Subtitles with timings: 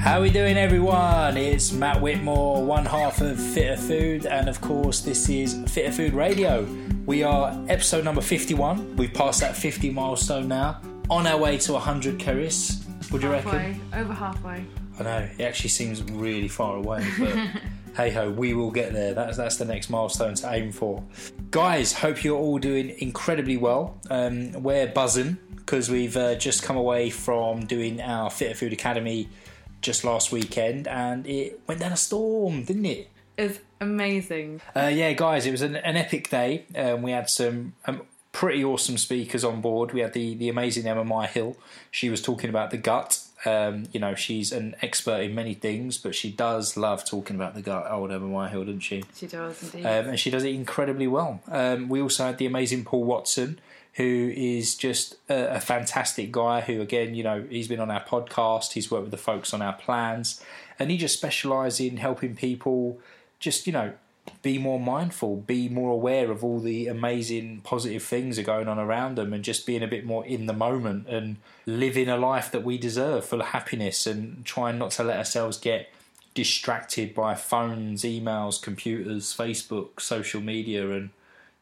[0.00, 1.36] How are we doing, everyone?
[1.36, 6.14] It's Matt Whitmore, one half of Fitter Food, and of course, this is Fitter Food
[6.14, 6.66] Radio.
[7.04, 8.96] We are episode number 51.
[8.96, 10.80] We've passed that 50 milestone now.
[11.10, 12.82] On our way to 100, Keris.
[13.12, 13.50] What do you reckon?
[13.50, 14.64] Halfway, over halfway.
[14.98, 17.36] I know it actually seems really far away, but
[17.94, 19.12] hey ho, we will get there.
[19.12, 21.04] That's that's the next milestone to aim for.
[21.50, 24.00] Guys, hope you're all doing incredibly well.
[24.08, 29.28] Um, we're buzzing because we've uh, just come away from doing our Fitter Food Academy
[29.80, 33.10] just last weekend, and it went down a storm, didn't it?
[33.36, 34.60] It's amazing.
[34.76, 36.66] Uh, yeah, guys, it was an, an epic day.
[36.76, 38.02] Um, we had some um,
[38.32, 39.92] pretty awesome speakers on board.
[39.92, 41.56] We had the the amazing Emma Myhill.
[41.90, 43.24] She was talking about the gut.
[43.46, 47.54] Um, you know, she's an expert in many things, but she does love talking about
[47.54, 47.90] the gut.
[47.90, 49.02] Old Emma Myhill, doesn't she?
[49.16, 49.86] She does indeed.
[49.86, 51.40] Um, and she does it incredibly well.
[51.48, 53.58] Um, we also had the amazing Paul Watson,
[53.94, 56.60] who is just a, a fantastic guy.
[56.60, 58.72] Who, again, you know, he's been on our podcast.
[58.72, 60.42] He's worked with the folks on our plans,
[60.78, 62.98] and he just specialises in helping people
[63.38, 63.92] just, you know,
[64.42, 68.68] be more mindful, be more aware of all the amazing positive things that are going
[68.68, 72.16] on around them, and just being a bit more in the moment and living a
[72.16, 75.90] life that we deserve, full of happiness, and trying not to let ourselves get
[76.32, 81.10] distracted by phones, emails, computers, Facebook, social media, and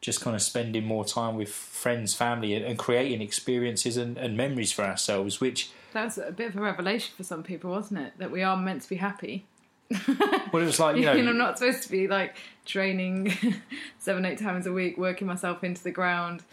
[0.01, 4.37] just kind of spending more time with friends, family, and, and creating experiences and, and
[4.37, 7.99] memories for ourselves, which that was a bit of a revelation for some people, wasn't
[7.99, 8.13] it?
[8.17, 9.45] That we are meant to be happy.
[10.07, 13.33] well, it was like you know, I'm not supposed to be like training
[13.99, 16.43] seven, eight times a week, working myself into the ground,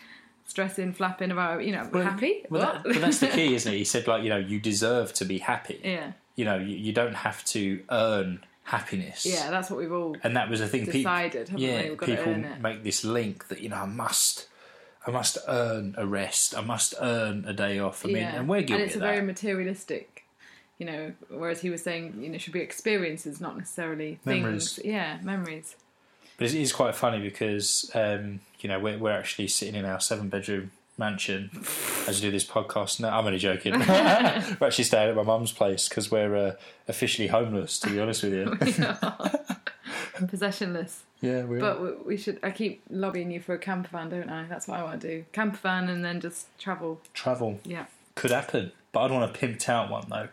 [0.46, 1.64] stressing, flapping about.
[1.64, 2.44] You know, Well, happy.
[2.50, 3.76] Well, that, but that's the key, isn't it?
[3.76, 5.80] He said, like, you know, you deserve to be happy.
[5.84, 9.24] yeah, You know, you, you don't have to earn happiness.
[9.24, 9.50] yeah.
[9.50, 10.80] That's what we've all And that was the thing.
[10.80, 11.88] People, decided, haven't yeah, we?
[11.90, 14.48] We've got to people make this link that you know, I must,
[15.06, 16.56] I must earn a rest.
[16.56, 18.04] I must earn a day off.
[18.04, 19.06] I mean, yeah, and we're guilty and it's a that.
[19.14, 20.24] very materialistic.
[20.78, 24.42] You know, whereas he was saying, you know, it should be experiences, not necessarily things.
[24.42, 24.80] Memories.
[24.84, 25.76] Yeah, memories.
[26.36, 30.00] But it is quite funny because um, you know we're, we're actually sitting in our
[30.00, 31.50] seven bedroom mansion
[32.08, 33.00] as we do this podcast.
[33.00, 33.72] No, I'm only joking.
[33.78, 33.86] we're
[34.66, 36.52] actually staying at my mum's place because we're uh,
[36.88, 37.78] officially homeless.
[37.80, 38.46] To be honest with you,
[40.26, 41.00] Possessionless.
[41.20, 41.60] yeah, we are.
[41.60, 42.38] But we- we should.
[42.42, 44.44] I keep lobbying you for a camper van, don't I?
[44.44, 45.24] That's what I want to do.
[45.32, 47.00] Camper van and then just travel.
[47.12, 47.86] Travel Yeah.
[48.14, 50.28] could happen, but I'd want a pimped out one though.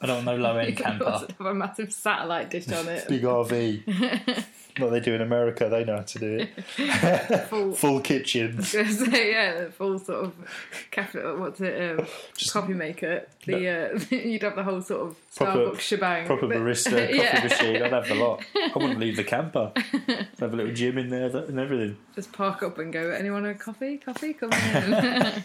[0.00, 1.10] I don't want no low end camper.
[1.10, 3.08] have a massive satellite dish on it.
[3.08, 4.44] Big RV.
[4.78, 7.40] What they do in America, they know how to do it.
[7.48, 8.62] full, Full kitchen.
[8.62, 10.32] so, yeah, full sort of
[10.90, 11.20] cafe.
[11.20, 11.98] What's it?
[12.00, 12.06] Um,
[12.50, 13.26] coffee maker.
[13.46, 16.26] The uh, you'd have the whole sort of Proper- Starbucks shebang.
[16.26, 17.42] Proper But- barista, coffee Yeah.
[17.44, 17.82] machine.
[17.82, 18.44] I'd have the lot.
[18.56, 19.72] I wouldn't leave the camper.
[19.76, 21.96] I'd have a little gym in there and everything.
[22.14, 23.10] Just park up and go.
[23.10, 23.98] Anyone a coffee?
[23.98, 24.32] Coffee?
[24.34, 25.44] Come in.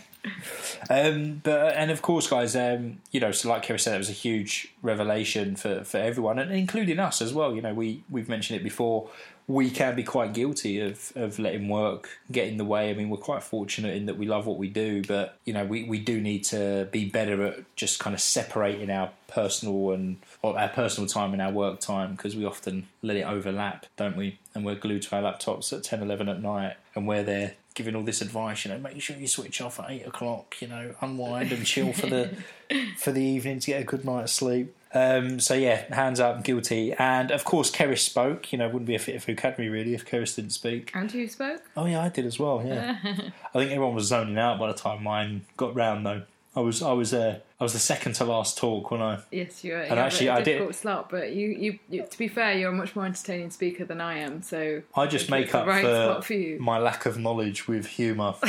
[0.90, 4.10] Um, but and of course, guys, um, you know, so like Keris said, it was
[4.10, 7.56] a huge revelation for, for everyone, and including us as well.
[7.56, 9.10] You know, we we've mentioned it before.
[9.48, 12.92] We can be quite guilty of, of letting work get in the way.
[12.92, 15.66] I mean, we're quite fortunate in that we love what we do, but you know,
[15.66, 20.18] we, we do need to be better at just kind of separating our personal and
[20.44, 24.38] our personal time and our work time because we often let it overlap, don't we?
[24.54, 27.96] And we're glued to our laptops at 10, 11 at night, and we're there giving
[27.96, 28.66] all this advice.
[28.66, 30.58] You know, make sure you switch off at eight o'clock.
[30.60, 32.36] You know, unwind and chill for the
[32.98, 34.76] for the evening to get a good night's sleep.
[34.94, 36.94] Um, so yeah, hands up, guilty.
[36.94, 38.52] And of course, Keris spoke.
[38.52, 40.92] You know, wouldn't be a Fit Food Academy really if Keris didn't speak.
[40.94, 41.62] and you spoke.
[41.78, 42.62] Oh yeah, I did as well.
[42.66, 46.24] Yeah, I think everyone was zoning out by the time mine got round though.
[46.56, 49.66] I was I was uh, I was the second to last talk when I Yes,
[49.66, 49.82] you're.
[49.82, 52.58] And you're actually, a I did- difficult slot, but you, you, you, to be fair,
[52.58, 54.42] you're a much more entertaining speaker than I am.
[54.42, 56.58] So I just make up right for, for you.
[56.60, 58.36] my lack of knowledge with humour.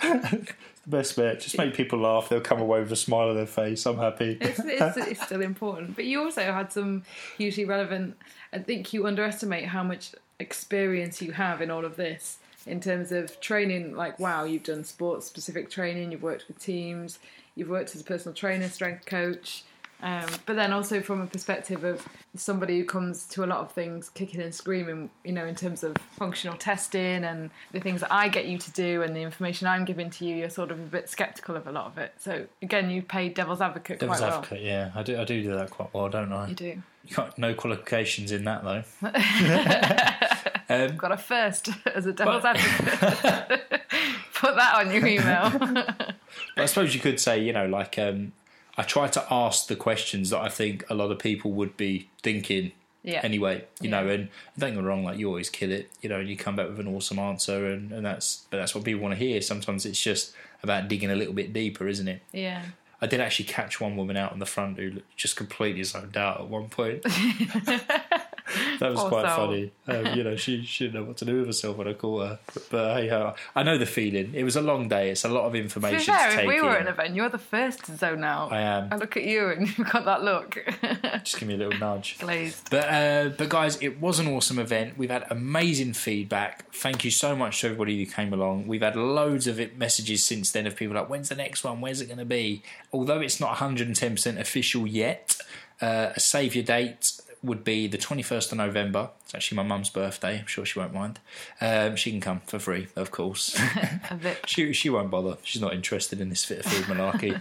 [0.00, 0.54] the
[0.88, 2.28] best bit, just make people laugh.
[2.28, 3.86] They'll come away with a smile on their face.
[3.86, 4.38] I'm happy.
[4.40, 5.94] it's, it's, it's still important.
[5.94, 7.04] But you also had some
[7.36, 8.16] hugely relevant.
[8.52, 13.12] I think you underestimate how much experience you have in all of this in terms
[13.12, 13.94] of training.
[13.94, 17.18] Like, wow, you've done sports specific training, you've worked with teams,
[17.58, 19.64] you've worked as a personal trainer, strength coach.
[20.00, 22.06] Um, but then also from a perspective of
[22.36, 25.82] somebody who comes to a lot of things kicking and screaming, you know, in terms
[25.82, 29.66] of functional testing and the things that I get you to do and the information
[29.66, 32.14] I'm giving to you, you're sort of a bit skeptical of a lot of it.
[32.18, 35.18] So again, you play devil's advocate Devil's quite advocate, yeah, I do.
[35.18, 36.48] I do do that quite well, don't I?
[36.48, 36.82] You do.
[37.04, 38.84] You've got no qualifications in that though.
[40.74, 43.80] um, Got a first as a devil's advocate.
[44.34, 46.14] Put that on your email.
[46.54, 48.32] But I suppose you could say, you know, like um,
[48.76, 52.08] I try to ask the questions that I think a lot of people would be
[52.22, 52.72] thinking
[53.02, 53.20] yeah.
[53.22, 54.28] anyway, you know, and
[54.58, 56.68] don't get me wrong, like you always kill it, you know, and you come back
[56.68, 59.40] with an awesome answer and, and that's but that's what people want to hear.
[59.40, 60.32] Sometimes it's just
[60.62, 62.22] about digging a little bit deeper, isn't it?
[62.32, 62.62] Yeah.
[63.00, 66.40] I did actually catch one woman out on the front who just completely zoned out
[66.40, 67.04] at one point.
[68.80, 69.46] that was Poor quite soul.
[69.48, 69.72] funny.
[69.86, 72.26] Um, you know, she, she didn't know what to do with herself when I caught
[72.28, 72.38] her.
[72.70, 74.32] But hey, uh, I know the feeling.
[74.34, 75.10] It was a long day.
[75.10, 76.74] It's a lot of To information be to, fair, take if we were in.
[76.76, 78.52] at an event, you're the first to zone out.
[78.52, 78.88] I am.
[78.92, 80.58] I look at you and you've got that look.
[81.24, 82.18] Just give me a little nudge.
[82.18, 82.68] Glazed.
[82.70, 84.96] But uh, but guys, it was an awesome event.
[84.98, 86.72] We've had amazing feedback.
[86.72, 88.66] Thank you so much to everybody who came along.
[88.66, 91.80] We've had loads of messages since then of people like, "When's the next one?
[91.80, 92.62] Where's it going to be?"
[92.92, 95.36] Although it's not 110 percent official yet,
[95.80, 97.12] uh, a save your date
[97.42, 99.10] would be the 21st of November.
[99.24, 100.38] It's actually my mum's birthday.
[100.40, 101.20] I'm sure she won't mind.
[101.60, 103.58] Um, she can come for free, of course.
[104.46, 105.36] She she won't bother.
[105.42, 107.34] She's not interested in this Fitter Food malarkey.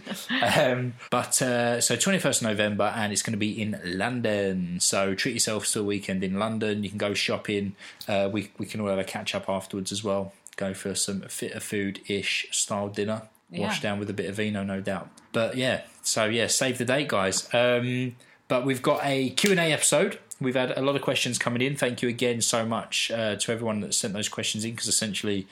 [0.57, 4.79] um, but uh, so 21st November, and it's going to be in London.
[4.79, 6.83] So treat yourself to a weekend in London.
[6.83, 7.75] You can go shopping.
[8.07, 10.33] Uh, we we can all have a catch up afterwards as well.
[10.55, 13.23] Go for some Fitter Food ish style dinner.
[13.49, 15.09] Washed down with a bit of vino, no doubt.
[15.31, 17.47] But yeah, so yeah, save the date, guys.
[17.53, 18.15] Um,
[18.47, 20.19] but we've got a Q&A episode.
[20.39, 21.75] We've had a lot of questions coming in.
[21.75, 25.47] Thank you again so much uh, to everyone that sent those questions in because essentially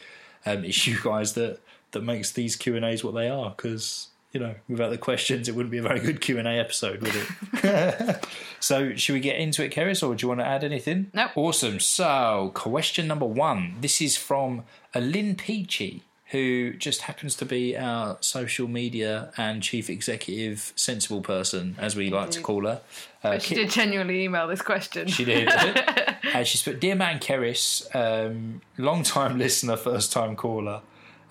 [0.45, 1.59] um, it's you guys that,
[1.91, 5.71] that makes these Q&As what they are because, you know, without the questions it wouldn't
[5.71, 8.25] be a very good Q&A episode, would it?
[8.59, 11.09] so should we get into it, Keris, or do you want to add anything?
[11.13, 11.31] Nope.
[11.35, 11.79] Awesome.
[11.79, 13.75] So question number one.
[13.81, 14.63] This is from
[14.93, 21.21] a Lynn Peachy who just happens to be our social media and chief executive sensible
[21.21, 22.81] person, as we like to call her.
[23.23, 25.07] Uh, she Ki- did genuinely email this question.
[25.07, 25.49] she did.
[26.33, 30.81] uh, she's put, Dear man Keris, um, long time listener, first time caller.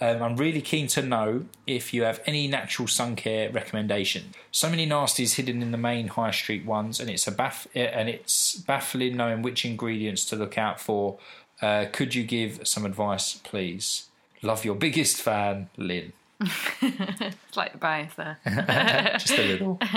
[0.00, 4.34] Um, I'm really keen to know if you have any natural sun care recommendation.
[4.50, 7.78] So many nasties hidden in the main high street ones, and it's a baff- uh,
[7.78, 11.18] and it's baffling knowing which ingredients to look out for.
[11.62, 14.06] Uh, could you give some advice, please?
[14.44, 16.12] Love your biggest fan, Lynn.
[16.82, 18.38] It's like the bias there.
[19.18, 19.80] Just a little.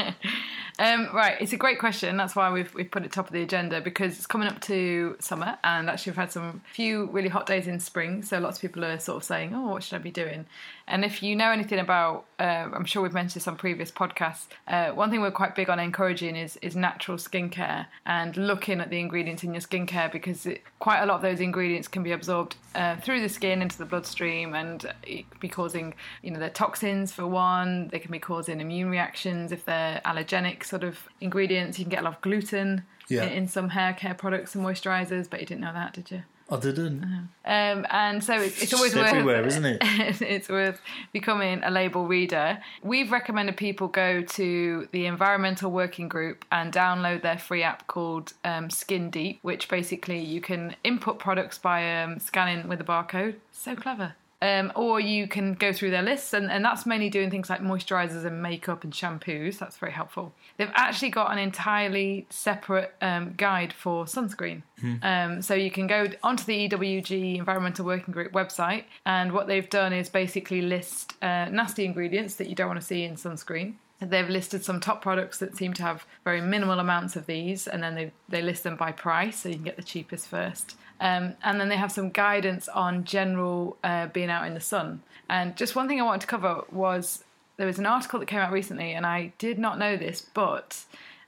[0.79, 2.17] Um, right, it's a great question.
[2.17, 5.15] That's why we've we've put it top of the agenda because it's coming up to
[5.19, 8.21] summer, and actually we've had some few really hot days in spring.
[8.21, 10.45] So lots of people are sort of saying, "Oh, what should I be doing?"
[10.89, 12.43] And if you know anything about, uh,
[12.73, 14.45] I'm sure we've mentioned this on previous podcasts.
[14.69, 18.89] Uh, one thing we're quite big on encouraging is is natural skincare and looking at
[18.89, 22.13] the ingredients in your skincare because it, quite a lot of those ingredients can be
[22.13, 26.49] absorbed uh, through the skin into the bloodstream, and it be causing, you know, they're
[26.49, 27.89] toxins for one.
[27.89, 31.77] They can be causing immune reactions if they're allergenic sort of ingredients.
[31.77, 33.23] You can get a lot of gluten Yeah.
[33.23, 36.23] in, in some hair care products and moisturizers, but you didn't know that, did you?
[36.49, 37.03] I didn't.
[37.43, 39.79] Um, and so it's, it's always worth everywhere, isn't it?
[39.81, 40.79] it's worth
[41.11, 42.59] becoming a label reader.
[42.81, 48.33] We've recommended people go to the Environmental Working Group and download their free app called
[48.45, 53.35] um, Skin Deep, which basically you can input products by um, scanning with a barcode.
[53.51, 54.15] So clever.
[54.39, 57.61] Um, or you can go through their lists, and, and that's mainly doing things like
[57.61, 59.57] moisturizers and makeup and shampoos.
[59.57, 60.31] That's very helpful.
[60.57, 64.61] They've actually got an entirely separate um, guide for sunscreen.
[65.03, 69.69] Um, so you can go onto the EWG Environmental Working Group website, and what they've
[69.69, 73.73] done is basically list uh, nasty ingredients that you don't want to see in sunscreen.
[73.99, 77.81] They've listed some top products that seem to have very minimal amounts of these, and
[77.81, 80.75] then they, they list them by price, so you can get the cheapest first.
[80.99, 85.01] Um, and then they have some guidance on general uh, being out in the sun.
[85.29, 87.23] And just one thing I wanted to cover was
[87.57, 90.83] there was an article that came out recently, and I did not know this, but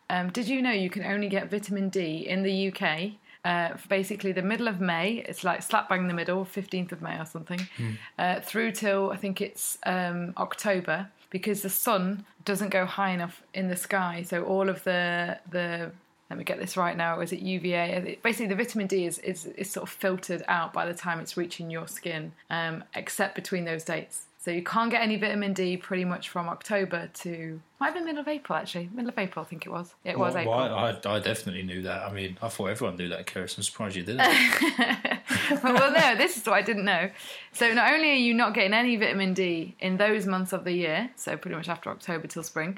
[0.09, 3.11] um, did you know you can only get vitamin D in the UK?
[3.45, 7.01] Uh, basically the middle of May, it's like slap bang in the middle, 15th of
[7.01, 7.59] May or something,
[8.17, 13.41] uh, through till I think it's um, October, because the sun doesn't go high enough
[13.53, 14.23] in the sky.
[14.27, 15.91] So all of the the
[16.29, 17.19] let me get this right now.
[17.21, 18.19] Is it UVA?
[18.21, 21.35] Basically, the vitamin D is, is, is sort of filtered out by the time it's
[21.35, 24.25] reaching your skin, um, except between those dates.
[24.41, 28.05] So you can't get any vitamin D pretty much from October to might have been
[28.05, 28.89] middle of April actually.
[28.93, 29.93] Middle of April, I think it was.
[30.05, 30.55] It was April.
[30.55, 32.03] well, I, I definitely knew that.
[32.03, 33.57] I mean, I thought everyone knew that, Keris.
[33.57, 34.19] I'm surprised you didn't.
[35.63, 37.09] well, no, this is what I didn't know.
[37.51, 40.73] So not only are you not getting any vitamin D in those months of the
[40.73, 42.77] year, so pretty much after October till spring,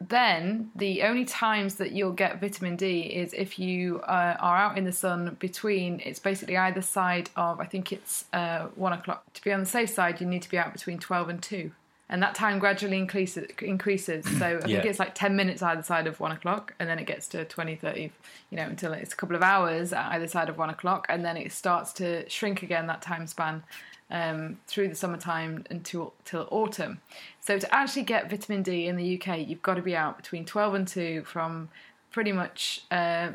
[0.00, 4.78] then the only times that you'll get vitamin D is if you uh, are out
[4.78, 6.00] in the sun between.
[6.04, 7.60] It's basically either side of.
[7.60, 9.24] I think it's uh, one o'clock.
[9.34, 11.72] To be on the safe side, you need to be out between twelve and two.
[12.10, 13.50] And that time gradually increases.
[13.60, 14.24] increases.
[14.38, 14.88] So I think Yeah.
[14.88, 17.76] it's like 10 minutes either side of one o'clock, and then it gets to 20,
[17.76, 18.10] 30,
[18.48, 21.22] you know, until it's a couple of hours at either side of one o'clock, and
[21.22, 23.62] then it starts to shrink again that time span
[24.10, 27.00] um, through the summertime until till autumn.
[27.40, 30.44] So to actually get vitamin D in the UK, you've got to be out between
[30.44, 31.68] 12 and 2 from
[32.10, 33.30] pretty much uh,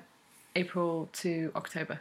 [0.56, 2.00] April to October.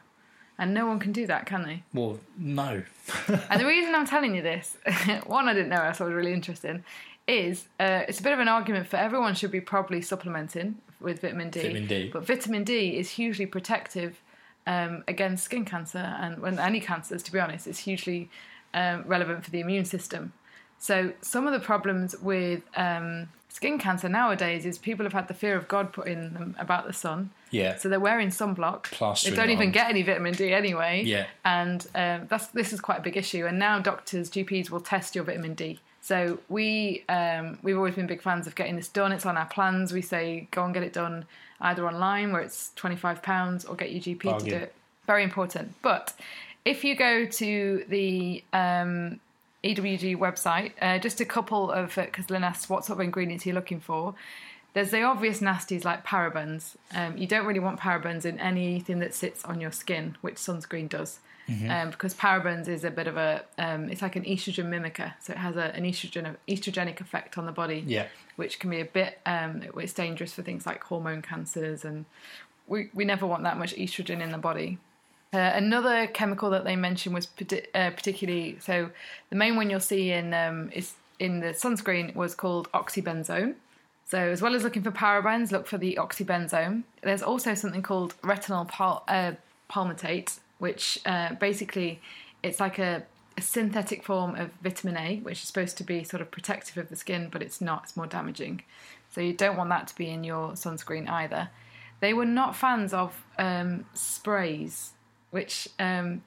[0.58, 1.82] And no one can do that, can they?
[1.92, 2.82] Well, no.
[3.50, 4.76] And the reason I'm telling you this,
[5.26, 6.84] one I didn't know, I thought was really interesting,
[7.26, 11.20] is uh, it's a bit of an argument for everyone should be probably supplementing with
[11.20, 11.60] vitamin D.
[11.60, 12.10] Vitamin D.
[12.12, 14.20] But vitamin D is hugely protective
[14.66, 17.66] um, against skin cancer and well, any cancers, to be honest.
[17.66, 18.30] It's hugely
[18.74, 20.32] um, relevant for the immune system.
[20.78, 25.34] So some of the problems with um, skin cancer nowadays is people have had the
[25.34, 27.30] fear of God put in them about the sun.
[27.50, 27.76] Yeah.
[27.76, 28.84] So they're wearing sunblock.
[28.84, 29.72] Plastering they don't even on.
[29.72, 31.02] get any vitamin D anyway.
[31.04, 31.26] Yeah.
[31.44, 33.46] And um, that's this is quite a big issue.
[33.46, 35.78] And now doctors, GPs will test your vitamin D.
[36.00, 39.12] So we um, we've always been big fans of getting this done.
[39.12, 39.92] It's on our plans.
[39.92, 41.26] We say go and get it done
[41.60, 44.74] either online where it's twenty five pounds or get your GP to do it.
[45.06, 45.74] Very important.
[45.82, 46.12] But
[46.64, 49.20] if you go to the um,
[49.64, 53.54] EWG website, uh, just a couple of because Lynn asked what sort of ingredients you're
[53.54, 54.14] looking for.
[54.74, 56.76] There's the obvious nasties like parabens.
[56.94, 60.88] Um, you don't really want parabens in anything that sits on your skin, which sunscreen
[60.88, 61.18] does,
[61.68, 65.32] um, because parabens is a bit of a um, it's like an estrogen mimicker, so
[65.34, 68.06] it has a, an estrogen estrogenic effect on the body, Yeah.
[68.36, 72.06] which can be a bit um, it's dangerous for things like hormone cancers, and
[72.66, 74.78] we we never want that much estrogen in the body.
[75.34, 77.26] Uh, another chemical that they mentioned was
[77.74, 78.90] uh, particularly so.
[79.30, 83.54] The main one you'll see in um, is in the sunscreen was called oxybenzone.
[84.04, 86.82] So as well as looking for parabens, look for the oxybenzone.
[87.02, 89.32] There's also something called retinol pal- uh,
[89.70, 92.02] palmitate, which uh, basically
[92.42, 93.04] it's like a,
[93.38, 96.90] a synthetic form of vitamin A, which is supposed to be sort of protective of
[96.90, 97.84] the skin, but it's not.
[97.84, 98.64] It's more damaging.
[99.10, 101.48] So you don't want that to be in your sunscreen either.
[102.00, 104.92] They were not fans of um, sprays,
[105.32, 106.22] which um,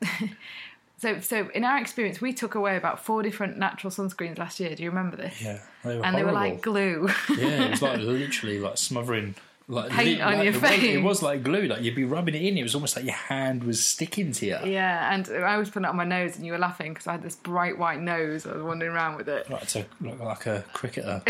[0.97, 4.75] so so in our experience, we took away about four different natural sunscreens last year.
[4.75, 5.41] Do you remember this?
[5.41, 5.59] Yeah.
[5.83, 7.07] They were and they were like glue.
[7.37, 9.35] yeah, it was like literally like smothering
[9.67, 10.83] like Paint on like, your it was- face.
[10.83, 11.67] It was like glue.
[11.67, 12.57] Like you'd be rubbing it in.
[12.57, 14.57] It was almost like your hand was sticking to you.
[14.65, 17.13] yeah, and I was putting it on my nose, and you were laughing because I
[17.13, 18.45] had this bright white nose.
[18.45, 19.49] I was wandering around with it.
[19.49, 21.21] Like to look like a cricketer.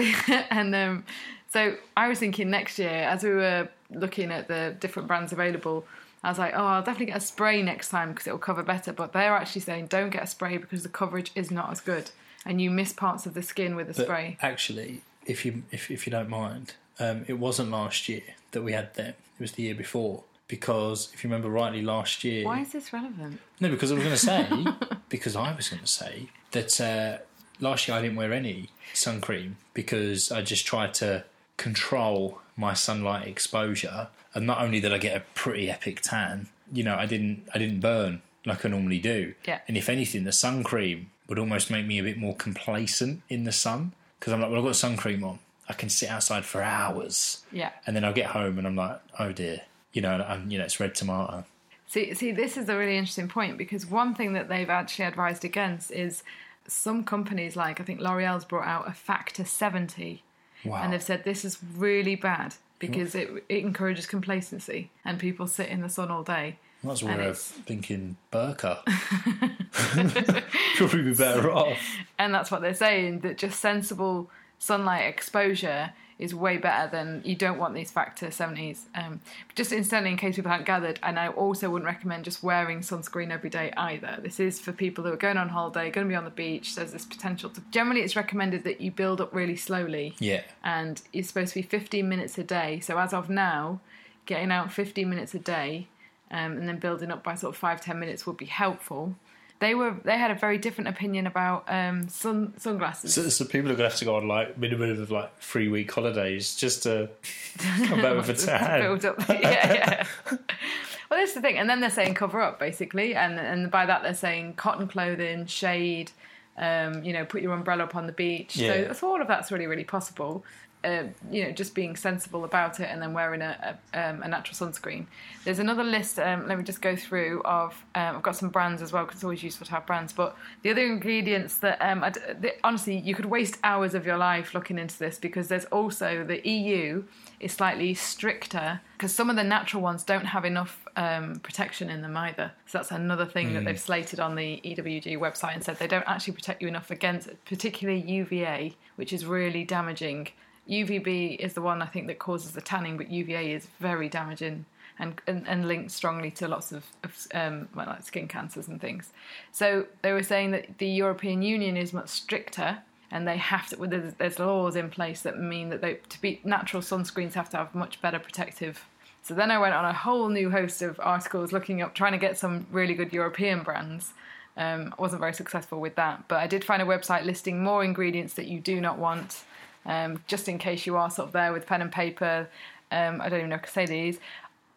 [0.49, 1.05] and um,
[1.49, 5.85] so I was thinking next year, as we were looking at the different brands available,
[6.25, 8.63] I was like, oh, I'll definitely get a spray next time because it will cover
[8.63, 8.91] better.
[8.91, 12.09] But they're actually saying don't get a spray because the coverage is not as good,
[12.45, 14.37] and you miss parts of the skin with a spray.
[14.41, 18.71] actually, if you if if you don't mind, um, it wasn't last year that we
[18.71, 19.13] had them.
[19.39, 20.23] It was the year before.
[20.47, 22.45] Because if you remember rightly, last year.
[22.45, 23.39] Why is this relevant?
[23.59, 24.65] No, because I was going to say,
[25.09, 27.17] because I was going to say that uh,
[27.59, 31.23] last year I didn't wear any sun cream because I just tried to
[31.57, 36.83] control my sunlight exposure, and not only did I get a pretty epic tan, you
[36.83, 39.33] know, I didn't I didn't burn like I normally do.
[39.47, 39.59] Yeah.
[39.67, 43.43] And if anything, the sun cream would almost make me a bit more complacent in
[43.45, 45.39] the sun because I'm like, well, I've got sun cream on.
[45.67, 47.71] I can sit outside for hours, Yeah.
[47.87, 49.61] and then I'll get home and I'm like, oh dear,
[49.93, 51.43] you know, and you know, it's red tomato.
[51.87, 55.43] See, see, this is a really interesting point because one thing that they've actually advised
[55.45, 56.21] against is
[56.67, 60.21] some companies, like I think L'Oreal's brought out a factor 70,
[60.63, 60.81] Wow.
[60.83, 65.69] and they've said this is really bad because it, it encourages complacency and people sit
[65.69, 66.57] in the sun all day.
[66.83, 68.83] That's where I'm thinking Burka.
[70.75, 71.79] Probably be better off.
[72.19, 74.29] And that's what they're saying that just sensible
[74.59, 78.83] sunlight exposure is way better than you don't want these factor 70s.
[78.95, 79.19] Um,
[79.53, 83.31] just incidentally, in case people haven't gathered, and I also wouldn't recommend just wearing sunscreen
[83.31, 84.19] every day either.
[84.21, 86.75] This is for people who are going on holiday, going to be on the beach.
[86.75, 87.61] There's this potential to.
[87.71, 90.15] Generally, it's recommended that you build up really slowly.
[90.19, 90.41] Yeah.
[90.63, 92.79] and it's supposed to be 15 minutes a day.
[92.79, 93.81] So as of now,
[94.25, 95.87] getting out 15 minutes a day
[96.31, 99.15] um, and then building up by sort of five 10 minutes would be helpful.
[99.59, 103.13] They were they had a very different opinion about um, sun sunglasses.
[103.13, 105.69] So, so people are going to have to go on like minimum of like three
[105.69, 107.09] week holidays just to
[107.85, 108.81] come back with a tan.
[108.81, 110.07] Build up, yeah, yeah.
[110.29, 114.03] well, that's the thing, and then they're saying cover up basically, and and by that
[114.03, 116.11] they're saying cotton clothing, shade,
[116.57, 118.57] um, you know, put your umbrella up on the beach.
[118.57, 118.87] Yeah.
[118.87, 120.43] So, so all of that's really really possible.
[120.85, 124.27] Uh, you know, just being sensible about it and then wearing a, a, um, a
[124.27, 125.07] natural sunscreen.
[125.43, 126.19] There's another list.
[126.19, 127.41] Um, let me just go through.
[127.43, 130.13] Of um, I've got some brands as well because it's always useful to have brands.
[130.13, 134.05] But the other ingredients that um, I d the, honestly you could waste hours of
[134.05, 137.03] your life looking into this because there's also the EU
[137.39, 142.01] is slightly stricter because some of the natural ones don't have enough um, protection in
[142.01, 142.51] them either.
[142.65, 146.07] So that's another thing that they've slated on the EWG website and said they don't
[146.07, 150.29] actually protect you enough against, particularly UVA, which is really damaging.
[150.69, 154.65] UVB is the one I think that causes the tanning, but UVA is very damaging
[154.97, 158.79] and and, and linked strongly to lots of, of um, well, like skin cancers and
[158.81, 159.11] things.
[159.51, 162.79] So they were saying that the European Union is much stricter,
[163.11, 163.75] and they have to.
[163.75, 167.57] There's, there's laws in place that mean that they to be natural sunscreens have to
[167.57, 168.85] have much better protective
[169.25, 172.19] So then I went on a whole new host of articles looking up, trying to
[172.19, 174.13] get some really good European brands.
[174.55, 177.83] Um, I wasn't very successful with that, but I did find a website listing more
[177.83, 179.43] ingredients that you do not want,
[179.85, 182.47] um, just in case you are sort of there with pen and paper.
[182.91, 184.19] Um, I don't even know if I say these.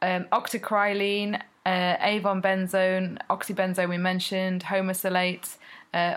[0.00, 5.56] Um, octocrylene, uh, avobenzone, oxybenzone we mentioned, homosalate,
[5.92, 6.14] uh,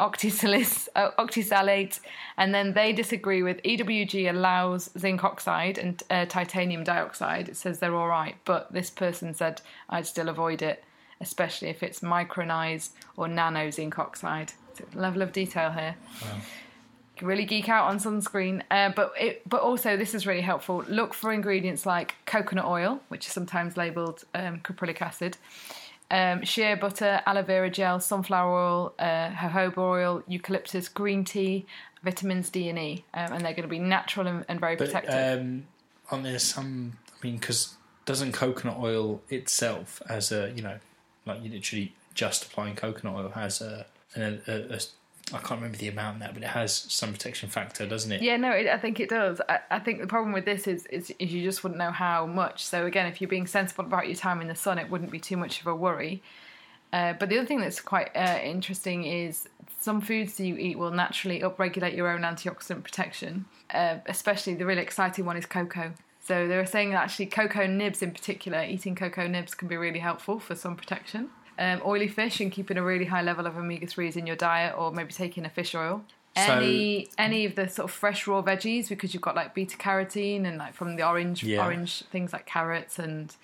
[0.00, 2.00] octisalis, uh, octisalate,
[2.36, 7.48] and then they disagree with EWG allows zinc oxide and uh, titanium dioxide.
[7.48, 10.82] It says they're all right, but this person said I'd still avoid it,
[11.20, 14.52] especially if it's micronized or nano zinc oxide.
[14.76, 15.94] So level of detail here.
[16.20, 16.40] Can
[17.20, 20.84] really geek out on sunscreen, uh, but it, but also this is really helpful.
[20.88, 25.36] Look for ingredients like coconut oil, which is sometimes labelled um, caprylic acid,
[26.10, 31.66] um, shea butter, aloe vera gel, sunflower oil, uh, jojoba oil, eucalyptus, green tea,
[32.02, 34.86] vitamins D and E, um, and they're going to be natural and, and very But
[34.86, 35.40] protective.
[35.40, 35.66] um,
[36.10, 36.94] aren't there some?
[37.12, 40.78] I mean, because doesn't coconut oil itself, as a you know,
[41.26, 44.80] like you literally just applying coconut oil has a, a, a, a
[45.32, 48.20] I can't remember the amount that, but it has some protection factor, doesn't it?
[48.20, 49.40] Yeah, no, it, I think it does.
[49.48, 52.26] I, I think the problem with this is, is is you just wouldn't know how
[52.26, 52.62] much.
[52.64, 55.18] So again, if you're being sensible about your time in the sun, it wouldn't be
[55.18, 56.22] too much of a worry.
[56.92, 59.48] Uh, but the other thing that's quite uh, interesting is
[59.80, 63.46] some foods that you eat will naturally upregulate your own antioxidant protection.
[63.72, 65.92] Uh, especially the really exciting one is cocoa.
[66.20, 69.76] So they were saying that actually cocoa nibs in particular, eating cocoa nibs can be
[69.76, 71.30] really helpful for sun protection.
[71.58, 74.74] Um, oily fish and keeping a really high level of omega threes in your diet,
[74.76, 76.02] or maybe taking a fish oil.
[76.36, 79.76] So- Any any of the sort of fresh raw veggies because you've got like beta
[79.76, 81.64] carotene and like from the orange Yeah.
[81.64, 83.34] orange things like carrots and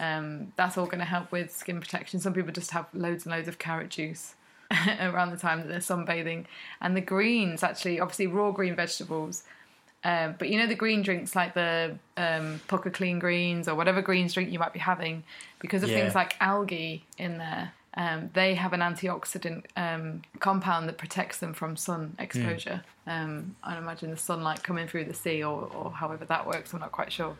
[0.00, 2.20] um, that's all going to help with skin protection.
[2.20, 4.34] Some people just have loads and loads of carrot juice
[5.00, 6.44] around the time that they're sunbathing.
[6.80, 9.42] And the greens, actually, obviously raw green vegetables.
[10.04, 14.00] Um, but you know the green drinks like the um, Pukka Clean Greens or whatever
[14.00, 15.24] greens drink you might be having,
[15.58, 15.96] because of Yeah.
[15.96, 21.52] things like algae in there, um, they have an antioxidant um, compound that protects them
[21.52, 22.82] from sun exposure.
[23.08, 26.72] Um, I imagine the sunlight coming through the sea or, or however that works.
[26.72, 27.36] I'm not quite sure.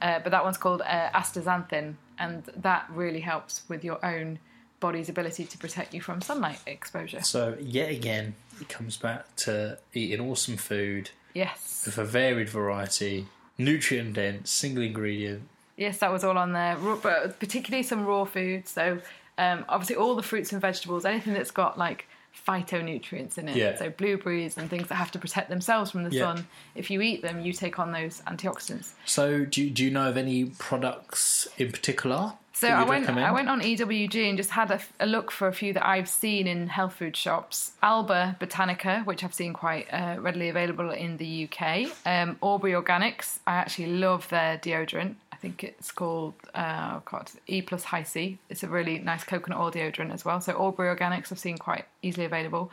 [0.00, 4.38] Uh, but that one's called uh, astaxanthin, and that really helps with your own
[4.80, 7.22] body's ability to protect you from sunlight exposure.
[7.22, 13.26] So yet again, it comes back to eating awesome food Yes, with a varied variety,
[13.58, 15.42] nutrient dense, single ingredient.
[15.76, 16.76] yes, that was all on there.
[17.02, 18.70] But particularly some raw foods.
[18.70, 18.98] So
[19.38, 22.06] um, obviously all the fruits and vegetables, anything that's got like
[22.46, 23.56] phytonutrients in it.
[23.56, 23.76] Yeah.
[23.78, 26.22] So blueberries and things that have to protect themselves from the Yeah.
[26.34, 26.46] sun.
[26.74, 28.92] If you eat them, you take on those antioxidants.
[29.04, 32.32] So do you, do you know of any products in particular?
[32.56, 33.26] So I went, recommend?
[33.26, 36.08] I went on EWG and just had a, a look for a few that I've
[36.08, 37.72] seen in health food shops.
[37.82, 41.90] Alba Botanica, which I've seen quite uh, readily available in the UK.
[42.06, 45.16] Um, Aubrey Organics, I actually love their deodorant.
[45.32, 48.38] I think it's called uh, God, E plus High C.
[48.48, 50.40] It's a really nice coconut oil deodorant as well.
[50.40, 52.70] So Aubrey Organics I've seen quite easily available.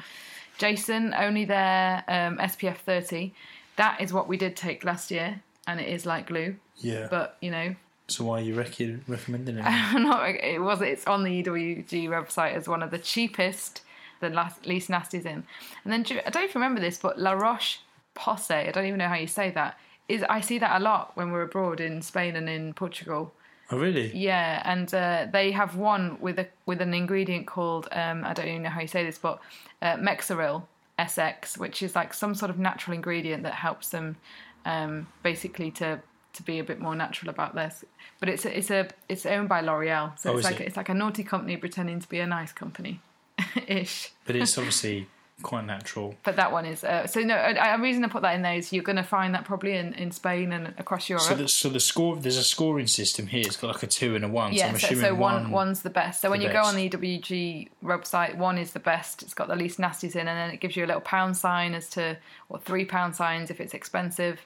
[0.60, 3.34] Jason, only their um, SPF 30.
[3.76, 6.56] That is what we did take last year, and it is like glue.
[6.78, 7.08] Yeah.
[7.10, 7.76] But you know,
[8.08, 9.64] so why are you rec- recommending it?
[9.94, 13.82] not it was it's on the EWG website as one of the cheapest,
[14.20, 15.44] the last, least nasties in.
[15.84, 17.80] And then I don't even remember this, but La Roche
[18.16, 19.78] Posay, I don't even know how you say that.
[20.10, 23.34] Is I see that a lot when we're abroad in Spain and in Portugal.
[23.72, 24.16] oh really?
[24.16, 28.48] Yeah, and uh, they have one with a with an ingredient called um, I don't
[28.48, 29.40] even know how you say this, but
[29.82, 29.96] uh,
[31.00, 34.18] SX, which is like some sort of natural ingredient that helps them
[34.66, 36.02] um, basically to
[36.34, 37.86] to be a bit more natural about this.
[38.20, 40.68] But it's a, it's a it's owned by L'Oreal, so Oh, it's like it?
[40.68, 43.02] it's like a naughty company pretending to be a nice company,
[43.68, 44.12] ish.
[44.26, 45.08] But it's obviously
[45.42, 46.16] quite natural.
[46.24, 47.36] But that one is uh, so no.
[47.36, 49.76] A, a reason I put that in there is you're going to find that probably
[49.76, 51.26] in, in Spain and across Europe.
[51.26, 53.44] So the, so the score there's a scoring system here.
[53.46, 54.54] It's got like a two and a one.
[54.54, 56.22] so Yeah, I'm so, assuming so one, one one's the best.
[56.22, 59.22] So when you go on the EWG website, one is the best.
[59.22, 61.74] It's got the least nasties in, and then it gives you a little pound sign
[61.74, 62.18] as to
[62.50, 64.40] or three pound signs if it's expensive.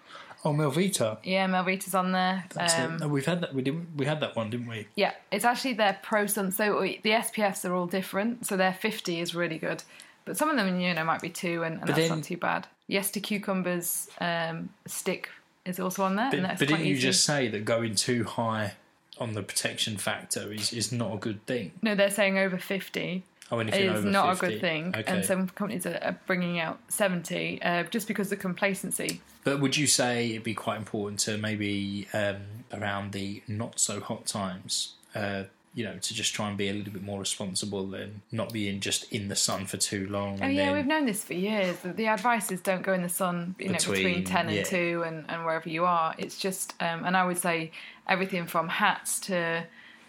[0.46, 1.18] Oh, Melvita.
[1.24, 2.46] Yeah, Melvita's on there.
[2.54, 2.80] That's it.
[2.80, 3.54] Um, No, we've had that.
[3.54, 3.88] We didn't.
[3.98, 4.88] We had that one, didn't we?
[4.96, 6.52] yeah, it's actually their pro sun.
[6.52, 8.46] So the SPFs are all different.
[8.46, 9.84] So their fifty is really good,
[10.26, 12.38] but some of them you know might be two, and, and that's then- not too
[12.38, 12.68] bad.
[12.90, 15.30] Yes to cucumbers um, stick
[15.66, 18.24] is also on there, and But, that's but didn't you just say that going too
[18.24, 18.76] high
[19.20, 21.72] on the protection factor is, is not a good thing?
[21.82, 23.24] No, they're saying over fifty.
[23.52, 24.46] Oh, is over not 50.
[24.46, 25.04] a good thing, Okay.
[25.08, 29.22] and some companies are, bringing out seventy uh, just because of complacency.
[29.44, 32.38] But would you say it'd be quite important to maybe um,
[32.74, 36.74] around the not so hot times, uh, you know, to just try and be a
[36.74, 40.40] little bit more responsible and not being just in the sun for too long.
[40.42, 41.78] Oh yeah, then, we've known this for years.
[41.78, 44.64] The- advice is don't go in the sun, you know, Between, between ten and yeah.
[44.64, 46.14] two, and, and wherever you are.
[46.18, 47.72] It's just, um, and I would say
[48.10, 49.64] everything from hats to,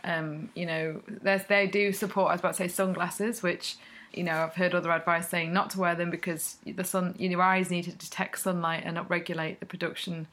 [0.08, 2.30] um, you know, they do support.
[2.30, 3.76] I was about to say sunglasses, which,
[4.12, 7.42] you know, I've heard other advice saying not to wear them because the sun, your
[7.42, 10.26] eyes need to detect sunlight and upregulate the production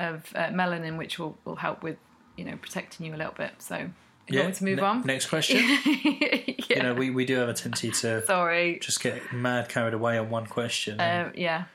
[0.00, 1.96] of uh, melanin, which will will help with,
[2.36, 3.52] you know, protecting you a little bit.
[3.62, 3.88] So,
[4.28, 5.02] you want me to move ne- on?
[5.06, 5.58] Next question.
[5.58, 6.54] yeah.
[6.68, 8.80] You know, we, we do have a tendency to Sorry.
[8.80, 11.00] just get mad carried away on one question.
[11.00, 11.66] Uh, yeah,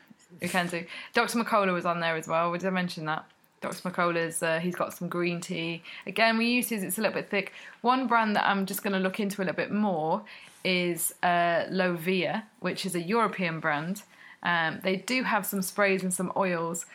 [0.41, 0.83] we can do.
[1.13, 1.39] Dr.
[1.39, 2.51] McCullough was on there as well.
[2.51, 3.25] Did I mention that?
[3.61, 3.89] Dr.
[3.89, 5.83] McCullough's, uh, he's got some green tea.
[6.07, 7.53] Again, we use his, it's a little bit thick.
[7.81, 10.23] One brand that I'm just going to look into a little bit more
[10.63, 14.03] is uh, Lovia, which is a European brand.
[14.43, 16.85] Um, they do have some sprays and some oils.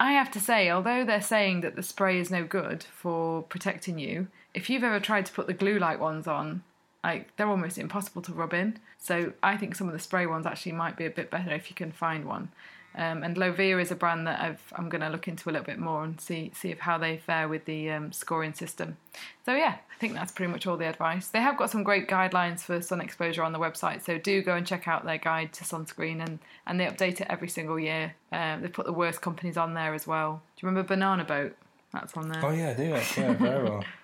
[0.00, 3.98] I have to say, although they're saying that the spray is no good for protecting
[3.98, 6.62] you, if you've ever tried to put the glue like ones on,
[7.04, 8.78] like they're almost impossible to rub in.
[8.98, 11.70] So I think some of the spray ones actually might be a bit better if
[11.70, 12.48] you can find one.
[12.94, 15.64] Um, and Lovia is a brand that I've, I'm going to look into a little
[15.64, 18.96] bit more and see see if how they fare with the um, scoring system.
[19.46, 21.28] So yeah, I think that's pretty much all the advice.
[21.28, 24.56] They have got some great guidelines for sun exposure on the website, so do go
[24.56, 28.14] and check out their guide to sunscreen, and and they update it every single year.
[28.32, 30.42] Um, they put the worst companies on there as well.
[30.56, 31.56] Do you remember Banana Boat?
[31.92, 32.44] That's on there.
[32.44, 32.82] oh, yeah, I do.
[32.84, 33.84] Yeah, very well.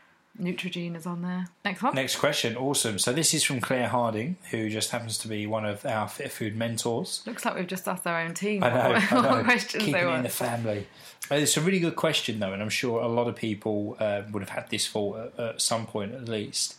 [0.41, 1.49] Neutrogena is on there.
[1.65, 1.95] Next one.
[1.95, 2.57] Next question.
[2.57, 2.99] Awesome.
[2.99, 6.31] So this is from Claire Harding, who just happens to be one of our Fit
[6.31, 7.23] Food mentors.
[7.27, 9.45] Looks like we've just asked our own team I know, what, I know.
[9.45, 10.87] questions Keeping in the family.
[11.31, 14.23] Uh, It's a really good question, though, and I'm sure a lot of people uh,
[14.33, 16.77] would have had this thought at, at some point at least.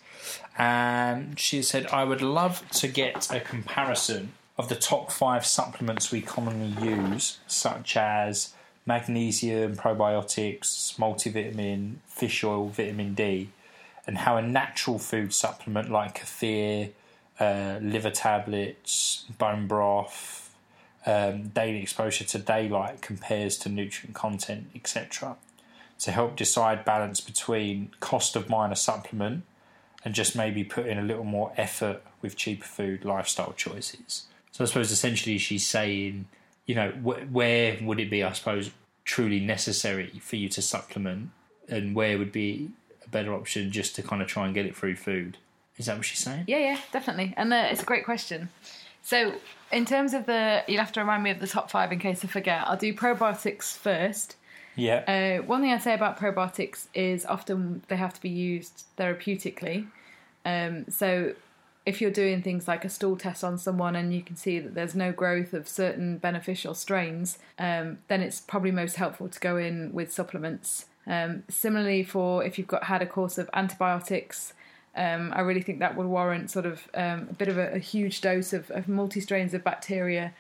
[0.58, 6.12] And she said, I would love to get a comparison of the top five supplements
[6.12, 8.54] we commonly use, such as
[8.88, 13.50] magnesium, probiotics, multivitamin, fish oil, vitamin D,
[14.08, 16.92] and how a natural food supplement like kefir,
[17.40, 20.56] uh, liver tablets, bone broth,
[21.06, 25.36] um, daily exposure to daylight compares to nutrient content, etc.
[26.00, 29.44] To help decide balance between cost of minor supplement
[30.06, 34.26] and just maybe put in a little more effort with cheaper food lifestyle choices.
[34.52, 36.26] So I suppose essentially she's saying,
[36.68, 38.70] you know, wh- where would it be, I suppose,
[39.06, 41.32] truly necessary for you to supplement,
[41.68, 42.70] and where would be
[43.04, 45.38] a better option just to kind of try and get it through food?
[45.78, 46.44] Is that what she's saying?
[46.48, 47.34] Yeah, yeah, definitely.
[47.38, 48.50] And uh, it's a great question.
[49.02, 49.36] So,
[49.72, 52.24] in terms of the, you'll have to remind me of the top five in case
[52.26, 52.68] I forget.
[52.68, 54.36] I'll do probiotics first.
[54.76, 55.40] Yeah.
[55.40, 59.88] Uh, one thing I'd say about probiotics is often they have to be used therapeutically.
[60.46, 61.34] Um, so,
[61.88, 64.76] if you're doing things like a stool test on someone and you can see that
[64.76, 69.56] there's no growth of certain beneficial strains, um, then it's probably most helpful to go
[69.56, 70.88] in with supplements.
[71.08, 74.52] Um, similarly, for if you've got had a course of antibiotics,
[74.98, 77.80] um, I really think that would warrant sort of um, a bit of a, a
[77.80, 80.34] huge dose of, of multi strains of bacteria.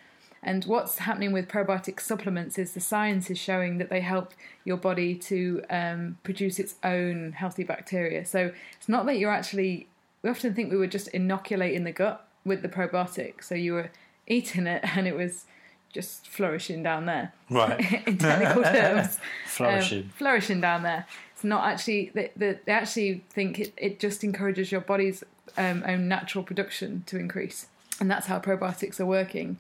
[0.44, 4.34] And what's happening with probiotic supplements is the science is showing that they help
[4.66, 8.26] your body to um, produce its own healthy bacteria.
[8.26, 9.88] So it's not that you're actually,
[10.28, 13.42] we often think we were just inoculating the gut with the probiotic.
[13.42, 13.92] So you were
[14.28, 15.46] eating it and it was
[15.94, 17.80] just flourishing down there right.
[18.08, 19.20] in technical terms.
[19.48, 20.04] Flourishing.
[20.04, 21.06] Um, flourishing down there.
[21.34, 25.24] It's not actually, they, they, they actually think it, it just encourages your body's
[25.56, 27.68] um, own natural production to increase.
[28.02, 29.60] And that's how probiotics are working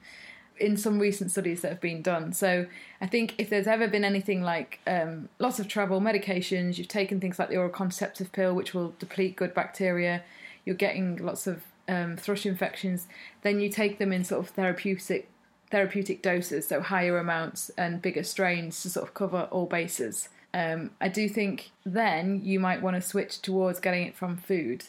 [0.60, 2.34] in some recent studies that have been done.
[2.34, 2.65] So
[2.99, 7.21] I think if there's ever been anything like um, lots of travel, medications, you've taken
[7.21, 10.23] things like the oral contraceptive pill, which will deplete good bacteria,
[10.67, 13.08] you're getting lots of um, thrush infections,
[13.41, 15.30] then you take them in sort of therapeutic
[15.71, 20.30] therapeutic doses, so higher amounts and bigger strains to sort of cover all bases.
[20.53, 24.86] Um, I do think then you might want to switch towards getting it from food.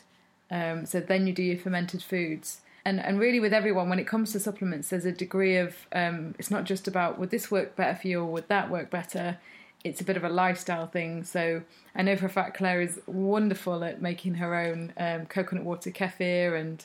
[0.51, 2.61] Um, so then you do your fermented foods.
[2.85, 6.35] And, and really, with everyone, when it comes to supplements, there's a degree of um,
[6.39, 9.39] it's not just about would this work better for you or would that work better.
[9.85, 11.25] It's a bit of a lifestyle thing.
[11.25, 11.63] So
[11.95, 15.91] I know for a fact Claire is wonderful at making her own um, coconut water
[15.91, 16.85] kefir and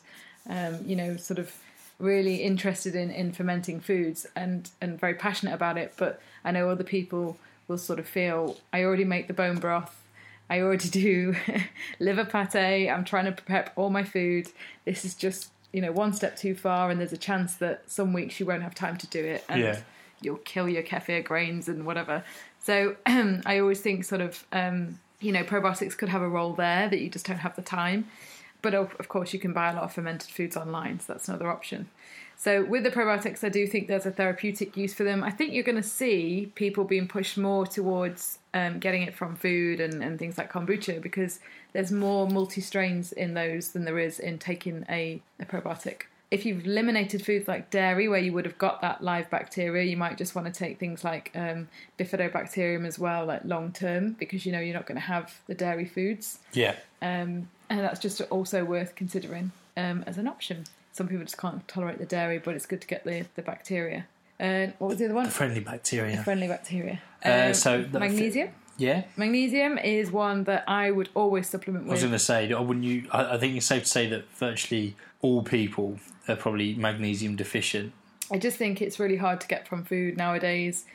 [0.50, 1.56] um, you know sort of
[2.00, 5.94] really interested in, in fermenting foods and, and very passionate about it.
[5.98, 10.00] But I know other people will sort of feel I already make the bone broth.
[10.50, 11.36] I already do
[12.00, 12.90] liver pate.
[12.90, 14.48] I'm trying to prep all my food.
[14.86, 18.14] This is just you know one step too far, and there's a chance that some
[18.14, 19.80] weeks you won't have time to do it, and Yeah.
[20.22, 22.24] you'll kill your kefir grains and whatever.
[22.64, 26.90] So I always think sort of um, you know probiotics could have a role there
[26.90, 28.08] that you just don't have the time.
[28.64, 31.28] but of, of course, you can buy a lot of fermented foods online, so that's
[31.28, 31.90] another option.
[32.36, 35.24] So with the probiotics, I do think there's a therapeutic use for them.
[35.24, 39.36] I think you're going to see people being pushed more towards um, getting it from
[39.36, 41.40] food and, and things like kombucha because
[41.74, 46.04] there's more multi strains in those than there is in taking a, a probiotic.
[46.34, 49.96] If you've eliminated foods like dairy, where you would have got that live bacteria, you
[49.98, 51.68] might just want to take things like um,
[52.00, 55.54] bifidobacterium as well, like long term, because you know you're not going to have the
[55.54, 56.40] dairy foods.
[56.54, 56.76] Yeah.
[57.02, 60.66] Um, and that's just also worth considering um, as an option.
[60.92, 64.08] Some people just can't tolerate the dairy, but it's good to get the, the bacteria.
[64.40, 65.26] And what was the other one?
[65.26, 66.24] The friendly bacteria.
[66.24, 67.00] Friendly bacteria.
[67.24, 68.50] Uh, Um, so the- magnesium.
[68.78, 69.04] Yeah.
[69.18, 73.08] Magnesium is one that I would always supplement I was going to say, wouldn't you?
[73.12, 77.94] I, I think it's safe to say that virtually all people are probably magnesium deficient.
[78.32, 80.86] I just think it's really hard to get from food nowadays,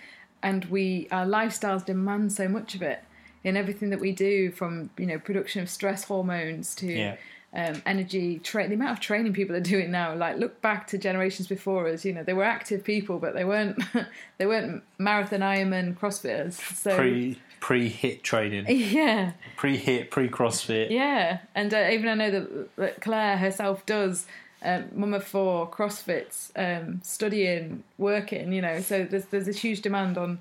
[0.43, 3.01] and we our lifestyles demand so much of it
[3.45, 7.17] in everything that we do, from you know production of stress hormones to Yeah.
[7.55, 8.38] um, energy.
[8.41, 11.87] Tra- the amount of training people are doing now, like look back to generations before
[11.88, 12.05] us.
[12.05, 13.79] You know, they were active people, but they weren't
[14.38, 16.53] they weren't marathon Ironman CrossFitters.
[16.75, 20.91] So Pre pre HIIT training, yeah, pre HIIT, pre CrossFit.
[20.91, 24.27] Yeah, and uh, even I know that, that Claire herself does
[24.62, 28.53] um, mum of four CrossFits, um, studying, working.
[28.53, 30.38] You know, so there's there's a huge demand on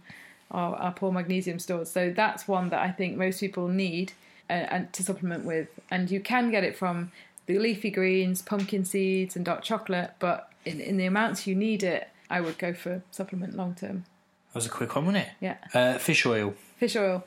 [0.52, 1.90] our, our poor magnesium stores.
[1.92, 4.14] So that's one that I think most people need
[4.50, 7.12] uh, and to supplement with, and you can get it from
[7.46, 10.12] the leafy greens, pumpkin seeds, and dark chocolate.
[10.20, 14.06] But in in the amounts you need it, I would go for supplement long term.
[14.54, 15.32] That was a quick one, wasn't it?
[15.40, 16.56] Yeah Uh, fish oil.
[16.78, 17.24] fish oil.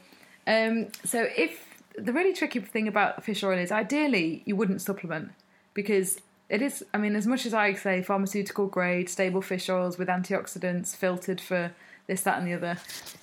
[0.46, 5.30] Um, so if the really tricky thing about fish oil is ideally you wouldn't supplement
[5.74, 6.18] because
[6.50, 6.84] it is.
[6.92, 11.40] I mean, as much as I say pharmaceutical grade stable fish oils with antioxidants filtered
[11.40, 11.72] for
[12.08, 12.76] this, that, and the other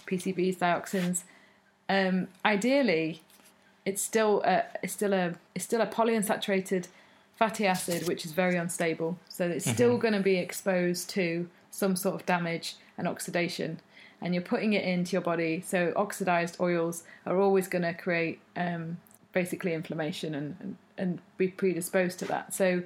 [0.08, 1.24] PCBs, dioxins.
[1.90, 3.22] Um, ideally,
[3.86, 6.88] it's still a, it's still a it's still a polyunsaturated
[7.36, 9.20] fatty acid which is very unstable.
[9.30, 13.82] So it's still going to be exposed to some sort of damage and oxidation,
[14.22, 15.62] and you're putting it into your body.
[15.66, 18.98] So oxidized oils are always going to create um,
[19.34, 22.54] basically inflammation and, and and be predisposed to that.
[22.54, 22.84] So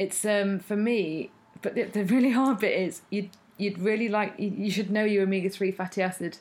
[0.00, 1.30] it's um, for me.
[1.62, 5.04] But the, the really hard bit is you'd you'd really like you, you should know
[5.04, 6.38] your omega three fatty acid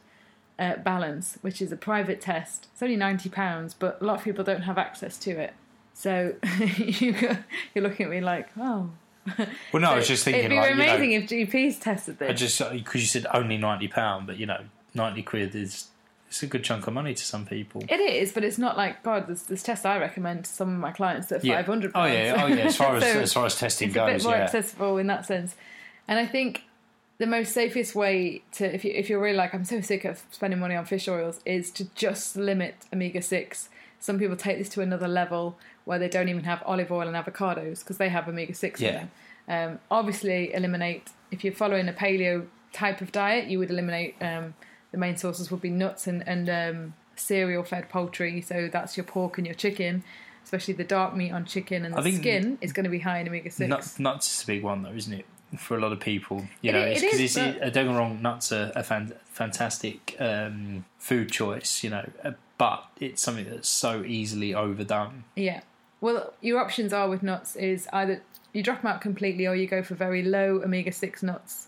[0.57, 2.67] uh, balance, which is a private test.
[2.71, 5.53] It's only ninety pounds, but a lot of people don't have access to it.
[5.93, 6.33] So
[6.77, 7.37] you go,
[7.75, 8.89] you're looking at me like, oh.
[9.71, 12.17] Well, no, I was just thinking, It'd be like, amazing you know, if GPs tested
[12.17, 12.29] this.
[12.29, 14.63] I just because you said only ninety pound, but you know,
[14.95, 15.89] ninety quid is
[16.29, 17.83] it's a good chunk of money to some people.
[17.89, 19.27] It is, but it's not like God.
[19.27, 21.55] There's, there's tests I recommend to some of my clients that are Yeah.
[21.57, 21.91] five hundred.
[21.95, 22.55] Oh yeah, oh yeah.
[22.57, 24.15] As far as So as far as testing goes, yeah.
[24.15, 24.43] it's a bit more yeah.
[24.43, 25.55] accessible in that sense.
[26.07, 26.63] And I think
[27.17, 30.21] the most safest way to, if you if you're really like, I'm so sick of
[30.29, 33.69] spending money on fish oils, is to just limit omega six.
[33.99, 37.15] Some people take this to another level where they don't even have olive oil and
[37.17, 39.11] avocados because they have omega six in them.
[39.49, 44.53] Um, obviously, eliminate if you're following a paleo type of diet, you would eliminate um,
[44.91, 48.41] the main sources would be nuts and and um, cereal fed poultry.
[48.41, 50.03] So that's your pork and your chicken.
[50.43, 53.27] Especially the dark meat on chicken and the skin is going to be high in
[53.27, 53.69] omega six.
[53.69, 55.25] Nuts, nuts is a big one though, isn't it?
[55.57, 57.95] For a lot of people, you It know, it because it's but- uh, don't get
[57.95, 63.47] wrong, nuts are a fan, fantastic um, food choice, you know, uh, but it's something
[63.49, 65.23] that's so easily overdone.
[65.35, 65.61] Yeah.
[66.01, 68.23] Well, your options are with nuts is either
[68.53, 71.67] you drop them out completely or you go for very low omega 6 nuts,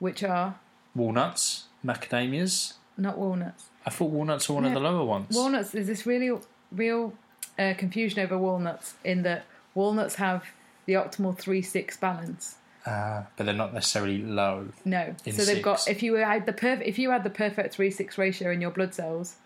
[0.00, 0.58] which are
[0.94, 2.74] Walnuts, macadamias.
[2.96, 3.66] not walnuts.
[3.86, 5.34] I thought walnuts were one of the lower ones.
[5.34, 6.36] Walnuts, there's this really
[6.72, 7.14] real
[7.58, 10.44] uh, confusion over walnuts in that walnuts have
[10.86, 12.56] the optimal 3 6 balance.
[12.84, 14.68] Uh, but they're not necessarily low.
[14.84, 15.14] No.
[15.24, 17.90] In so they've got if you had the perf- if you had the perfect 3
[17.90, 19.36] 6 ratio in your blood cells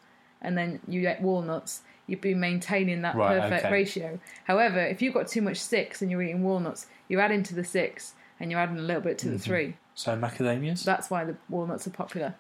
[0.41, 3.73] and then you ate walnuts, you'd be maintaining that Right, perfect okay.
[3.73, 4.19] ratio.
[4.45, 7.65] However, if you've got too much 6 and you're eating walnuts, you're adding to the
[7.65, 9.37] 6 and you're adding a little bit to Mm-hmm.
[9.37, 9.77] the 3.
[9.95, 10.85] So macadamias.
[10.85, 12.35] That's why the walnuts are popular.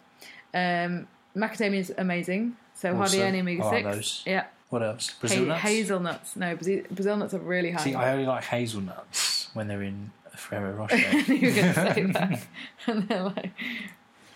[0.52, 2.56] Um, macadamia is amazing.
[2.74, 4.22] So hardly Also, any omega six.
[4.26, 5.10] Yeah, what else?
[5.20, 5.60] Brazil nuts.
[5.62, 6.36] hazelnuts.
[6.36, 7.84] No, Brazil, Brazil nuts are really high.
[7.84, 10.96] See, I only like hazelnuts when they're in a Ferrero Rocher.
[10.96, 12.42] you were going to say that,
[12.86, 13.52] and they're like,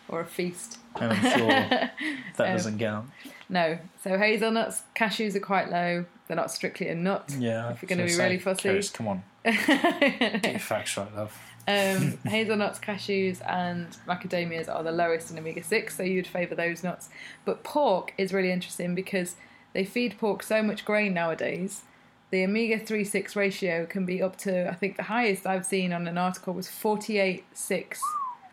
[0.09, 0.79] or a feast.
[1.01, 1.95] and I'm sure that
[2.39, 3.11] Um, doesn't count.
[3.49, 6.05] No, so hazelnuts, cashews are quite low.
[6.29, 7.33] They're not strictly a nut.
[7.39, 7.71] Yeah.
[7.73, 8.69] if you're gonna be gonna really fussy.
[8.69, 9.23] Keris, come on.
[9.45, 11.37] Get your facts right, love.
[11.69, 16.85] Um, hazelnuts, cashews, and macadamias are the lowest in omega 6, so you'd favour those
[16.85, 17.09] nuts.
[17.45, 19.37] But pork is really interesting because
[19.73, 21.83] they feed pork so much grain nowadays.
[22.31, 25.93] The omega 3 6 ratio can be up to, I think the highest I've seen
[25.93, 28.01] on an article was 48 6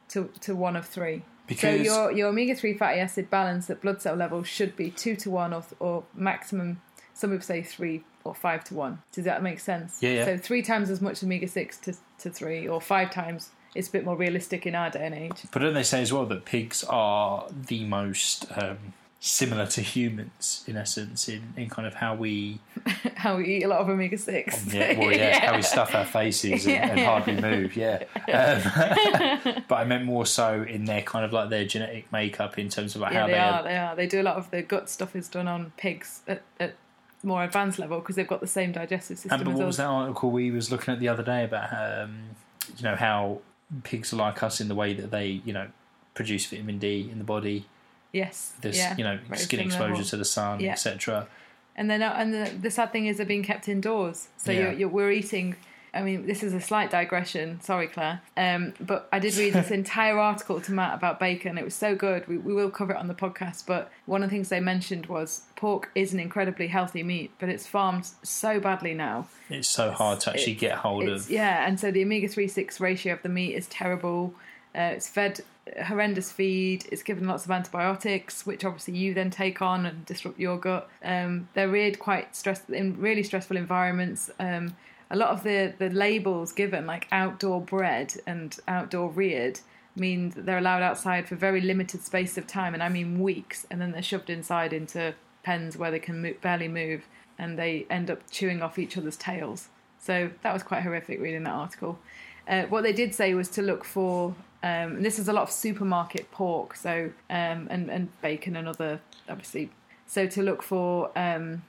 [0.09, 1.17] to, to 1 of 3.
[1.19, 4.89] so Because- your, your omega 3 fatty acid balance at blood cell level should be
[4.89, 6.81] 2 to 1 or, or maximum
[7.13, 9.01] some people say three or five to one.
[9.11, 9.99] Does that make sense?
[10.01, 10.25] Yeah, yeah.
[10.25, 11.93] So three times as much omega six to
[12.23, 13.49] to three, or five times.
[13.75, 15.43] It's a bit more realistic in our day and age.
[15.51, 18.77] But don't they say as well that pigs are the most um,
[19.19, 22.59] similar to humans in essence in, in kind of how we
[23.15, 24.73] How we eat a lot of omega six.
[24.73, 28.03] yeah, well, yeah, how we stuff our faces and, and hardly move, yeah.
[28.33, 32.67] Um, but I meant more so in their kind of like their genetic makeup in
[32.67, 33.63] terms of like Yeah, how they they are.
[33.63, 33.95] They are.
[33.95, 36.75] They do a lot of the gut stuff is done on pigs at, at
[37.23, 40.29] more advanced level because they've got the same digestive system And what was that article
[40.31, 42.29] we was looking at the other day about um,
[42.77, 43.39] you know how
[43.83, 45.67] pigs are like us in the way that they you know
[46.13, 47.65] produce vitamin D in the body.
[48.11, 48.53] Yes.
[48.61, 48.95] This yeah.
[48.97, 50.05] you know skin exposure level.
[50.05, 50.73] to the sun, Yeah.
[50.73, 51.27] etc.
[51.75, 54.27] And then, and the, the sad thing is, they're being kept indoors.
[54.37, 54.59] So Yeah.
[54.59, 55.55] you're, you're, we're eating.
[55.93, 57.61] I mean, this is a slight digression.
[57.61, 58.21] Sorry, Claire.
[58.35, 61.57] Um, but I did read this entire article to Matt about bacon.
[61.57, 62.27] It was so good.
[62.27, 63.65] We, we will cover it on the podcast.
[63.67, 67.47] But one of the things they mentioned was pork is an incredibly healthy meat, but
[67.49, 69.27] it's farmed so badly now.
[69.49, 71.29] It's so hard to actually it's- get hold of.
[71.29, 74.33] yeah, and so the omega three six ratio of the meat is terrible.
[74.75, 75.41] Uh, it's fed
[75.85, 76.85] horrendous feed.
[76.91, 80.89] It's given lots of antibiotics, which obviously you then take on and disrupt your gut.
[81.03, 84.31] Um, they're reared quite stress in really stressful environments.
[84.39, 84.75] Um,
[85.13, 89.59] a lot of the the labels given, like outdoor bred and outdoor reared,
[89.95, 93.65] mean that they're allowed outside for very limited space of time, and I mean weeks,
[93.69, 97.05] and then they're shoved inside into pens where they can barely move,
[97.37, 99.69] and they end up chewing off each other's tails.
[99.99, 101.99] So that was quite horrific reading that article.
[102.47, 105.43] Uh, what they did say was to look for, um, and this is a lot
[105.43, 108.99] of supermarket pork, so um, and and bacon and other
[109.29, 109.69] obviously.
[110.07, 111.61] So to look for um,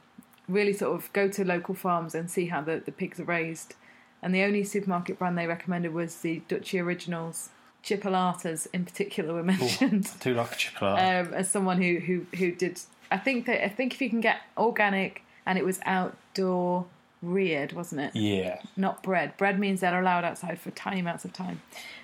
[0.48, 3.74] really sort of go to local farms and see how the, the pigs are raised.
[4.22, 7.50] And the only supermarket brand they recommended was the Duchy Originals.
[7.85, 11.26] Chipolatas in particular were mentioned I do like a chipolata.
[11.26, 12.80] um, as someone who, who who did.
[13.11, 16.87] I think that I think if you can get organic and it was outdoor
[17.20, 18.16] reared, wasn't it?
[18.16, 18.61] yeah.
[18.76, 19.37] Not bred.
[19.37, 21.61] Bred means they're allowed outside for tiny amounts of time.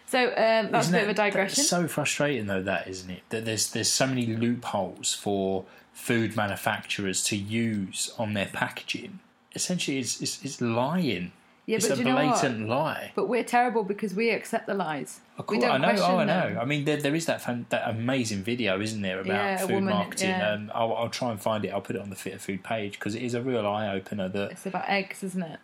[0.07, 1.65] So um, that's Isn't a bit of a digression.
[1.65, 3.23] So frustrating, though, that isn't it?
[3.31, 9.21] That there's there's so many loopholes for food manufacturers to use on their packaging.
[9.55, 11.33] Essentially, it's it's, it's lying.
[11.67, 12.41] yeah, it's but a you know what?
[12.41, 13.13] blatant lie.
[13.15, 15.21] But we're terrible because we accept the lies.
[15.39, 15.89] Of we don't I know.
[15.89, 16.49] question Oh, I know.
[16.51, 16.59] them.
[16.61, 19.71] I mean, there, there is that fan, that amazing video, isn't there, about Yeah, food
[19.71, 20.29] woman- marketing?
[20.31, 20.53] yeah.
[20.53, 21.69] Um, I'll, I'll try and find it.
[21.71, 24.29] I'll put it on the Fitter Food page because it is a real eye opener.
[24.29, 25.59] That It's about eggs, isn't it?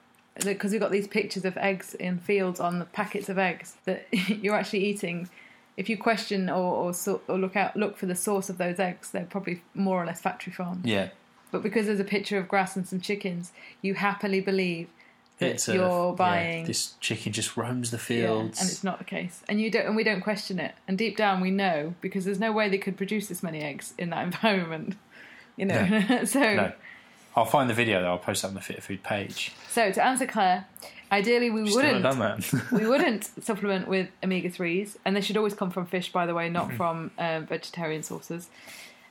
[0.45, 4.07] Because we've got these pictures of eggs in fields on the packets of eggs that
[4.13, 5.29] you're actually eating.
[5.77, 9.11] If you question or or, or look out look for the source of those eggs,
[9.11, 10.87] they're probably more or less factory farmed.
[10.87, 11.09] yeah,
[11.51, 14.89] But because there's a picture of grass and some chickens, you happily believe
[15.39, 16.65] that it's you're yeah, buying.
[16.65, 18.59] this chicken just roams the Yeah, fields.
[18.61, 20.75] and it's not the case, and you don't, and we don't question it.
[20.89, 23.93] And deep down, we know because there's no way they could produce this many eggs
[23.99, 24.97] in that environment.
[25.59, 26.73] You know, so no.
[27.37, 28.13] I'll find the video though.
[28.13, 29.53] I'll post it on the Fitter Food page.
[29.69, 30.67] so to answer Claire,
[31.13, 32.51] ideally we Still wouldn't done that.
[32.73, 36.35] we wouldn't supplement with omega threes, and they should always come from fish, by the
[36.35, 36.77] way, not Mm-hmm.
[36.77, 38.49] from um, vegetarian sources.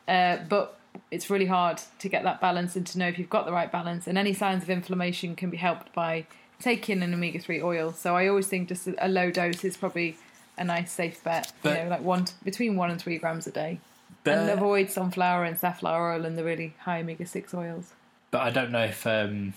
[0.08, 0.78] Uh, but
[1.12, 3.72] it's really hard to get that balance and to know if you've got the right
[3.72, 4.08] balance.
[4.08, 6.26] And any signs of inflammation can be helped by
[6.60, 7.92] taking an omega three oil.
[7.92, 10.16] So I always think just a low dose is probably
[10.58, 11.52] a nice safe bet.
[11.62, 13.80] But- you know, like one between one and three grams a day,
[14.24, 17.92] but, and avoid sunflower and safflower oil and the really high omega six oils.
[18.36, 19.54] But I don't know if um,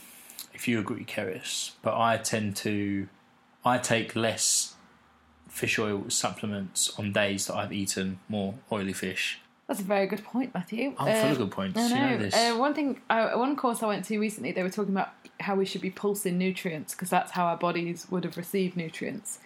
[0.54, 3.08] if you agree, Keris, but I tend to
[3.64, 4.74] I take less
[5.48, 9.40] fish oil supplements on days that I've eaten more oily fish.
[9.66, 10.94] That's a very good point, Matthew.
[10.96, 11.76] I'm full Uh, of good points.
[11.76, 12.08] I You know.
[12.10, 12.34] know this.
[12.36, 15.10] Uh, one thing, uh, one course I went to recently, they were talking about
[15.40, 19.40] how we should be pulsing nutrients because that's how our bodies would have received nutrients.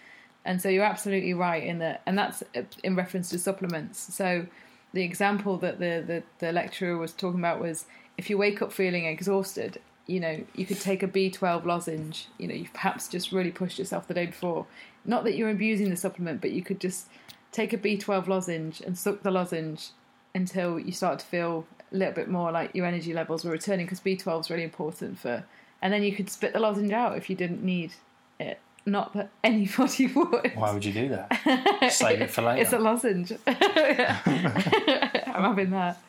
[0.45, 3.99] And so you're absolutely right in that, and that's uh, in reference to supplements.
[4.15, 4.47] So
[4.93, 8.73] the example that the, the, the lecturer was talking about was if you wake up
[8.73, 12.29] feeling exhausted, you know, you could take a B12 lozenge.
[12.39, 14.67] You know, you've perhaps just really pushed yourself the day before.
[15.05, 17.09] Not that you're abusing the supplement, but you could just
[17.51, 19.91] take a B12 lozenge and suck the lozenge
[20.35, 23.87] until you start to feel a little bit more like your energy levels were returning
[23.87, 25.45] because B12 is really important for.
[25.81, 27.93] And then you could spit the lozenge out if you didn't need
[28.41, 28.59] it.
[28.85, 30.53] Not that anybody would.
[30.55, 31.91] Why would you do that?
[31.93, 32.63] Save it for later.
[32.63, 33.33] It's a lozenge.
[33.47, 36.03] I'm having that.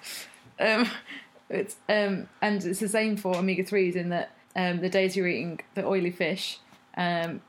[0.59, 0.89] Um,
[1.49, 5.27] it's um, and it's the same for omega threes in that um, the days you're
[5.27, 6.60] eating the oily fish,
[6.97, 7.41] um,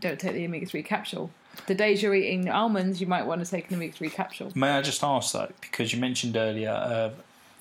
[0.00, 1.30] don't take the omega three capsule.
[1.66, 4.52] The days you're eating almonds, you might want to take an omega three capsule.
[4.54, 7.10] May I just ask though, because you mentioned earlier, uh,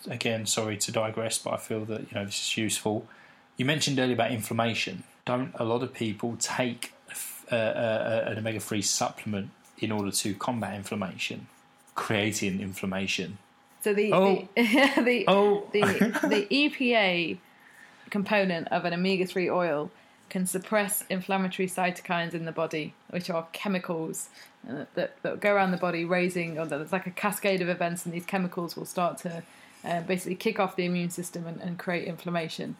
[0.10, 3.08] again, sorry to digress, but I feel that you know this is useful.
[3.58, 5.04] You mentioned earlier about inflammation.
[5.26, 6.94] Don't a lot of people take
[7.52, 11.48] uh, uh, an omega three supplement in order to combat inflammation,
[11.96, 13.38] creating inflammation?
[13.82, 14.48] So the Oh.
[14.56, 14.62] the,
[15.04, 15.68] the, Oh.
[15.72, 15.82] the
[16.28, 17.38] the EPA
[18.10, 19.92] component of an omega 3 oil
[20.30, 24.30] can suppress inflammatory cytokines in the body, which are chemicals
[24.70, 28.06] uh, that, that go around the body, raising, or there's like a cascade of events,
[28.06, 29.42] and these chemicals will start to
[29.86, 32.76] uh, basically kick off the immune system and, and create inflammation.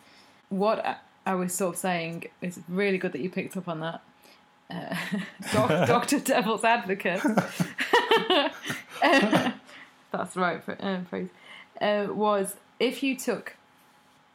[0.50, 3.80] What I- I was sort of saying is really good that you picked up on
[3.82, 4.02] that.
[4.72, 4.96] Uh,
[5.86, 6.20] Dr.
[6.20, 7.22] Devil's Advocate.
[10.12, 11.30] That's the right uh, phrase.
[11.82, 13.56] Uh, was if you took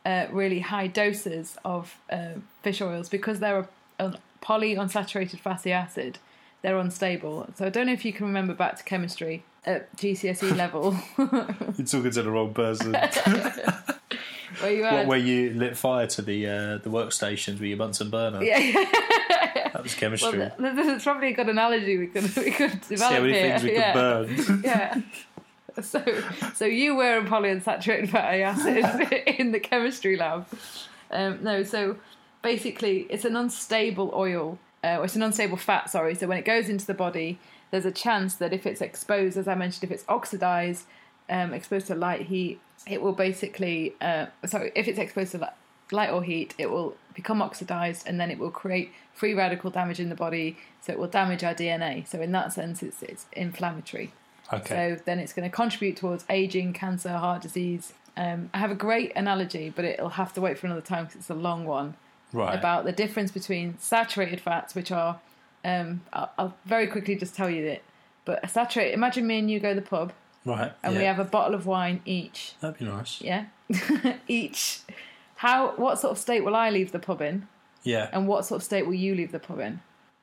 [0.07, 3.68] uh, really high doses of uh, fish oils because they're
[3.99, 6.18] a, a polyunsaturated fatty acid,
[6.62, 7.49] they're unstable.
[7.57, 11.87] So I don't know if you can remember back to chemistry at GCSE level You're
[11.87, 12.93] talking to the wrong person.
[14.61, 18.11] where you what, where you lit fire to the uh, the workstations with your Bunsen
[18.11, 18.43] burner?
[18.43, 18.59] yeah,
[19.72, 20.33] That was chemistry.
[20.33, 23.43] th- there's probably a good analogy we could we could develop See how many here.
[23.59, 23.93] things we yeah.
[23.93, 24.62] could burn.
[24.64, 25.01] yeah.
[25.83, 26.03] So,
[26.55, 30.47] so you were a polyunsaturated fatty acid in the chemistry lab.
[31.11, 31.97] Um, no, so
[32.43, 34.59] basically, it's an unstable oil.
[34.85, 35.91] Uh, or it's an unstable fat.
[35.91, 36.14] Sorry.
[36.14, 37.39] So when it goes into the body,
[37.70, 40.85] there's a chance that if it's exposed, as I mentioned, if it's oxidized,
[41.31, 43.95] um, exposed to light heat, it will basically.
[44.01, 45.47] Uh, sorry, if it's exposed to li-
[45.91, 50.01] light or heat, it will become oxidized, and then it will create free radical damage
[50.01, 50.57] in the body.
[50.83, 52.07] So it will damage our DNA.
[52.07, 54.12] So in that sense, it's it's inflammatory.
[54.53, 54.97] Okay.
[54.97, 57.92] So then it's going to contribute towards aging, cancer, heart disease.
[58.16, 61.16] Um, I have a great analogy, but it'll have to wait for another time because
[61.20, 61.95] it's a long one
[62.32, 62.57] right.
[62.57, 65.20] about the difference between saturated fats, which are,
[65.64, 67.82] um, I'll, I'll very quickly just tell you that.
[68.24, 70.12] But a saturated, imagine me and you go to the pub
[70.45, 70.72] right.
[70.82, 71.01] and yeah.
[71.01, 72.55] we have a bottle of wine each.
[72.61, 73.20] That'd be nice.
[73.20, 73.47] Yeah,
[74.28, 74.80] each.
[75.36, 75.72] How?
[75.76, 77.49] What sort of state will I leave the pub in,
[77.82, 78.09] Yeah.
[78.12, 79.80] and what sort of state will you leave the pub in?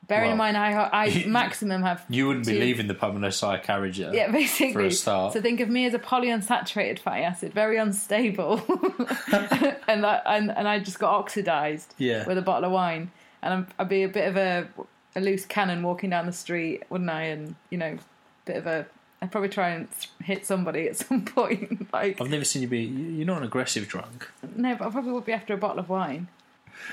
[0.08, 3.58] Bearing in mind, I, I maximum have You wouldn't be leaving the pub unless I
[3.58, 4.10] carried you.
[4.12, 4.72] Yeah, basically.
[4.72, 5.32] For a start.
[5.32, 8.60] So think of me as a polyunsaturated fatty acid, very unstable,
[9.88, 12.26] and I, and and I just got oxidized Yeah.
[12.26, 13.10] with a bottle of wine,
[13.42, 14.68] and I'm, I'd be a bit of a
[15.14, 17.22] a loose cannon walking down the street, wouldn't I?
[17.24, 17.98] And you know,
[18.44, 18.86] bit of a.
[19.20, 19.86] I'd probably try and
[20.24, 21.92] hit somebody at some point.
[21.92, 22.80] like I've never seen you be.
[22.80, 24.28] You're not an aggressive drunk.
[24.56, 26.26] no, but I probably would be after a bottle of wine.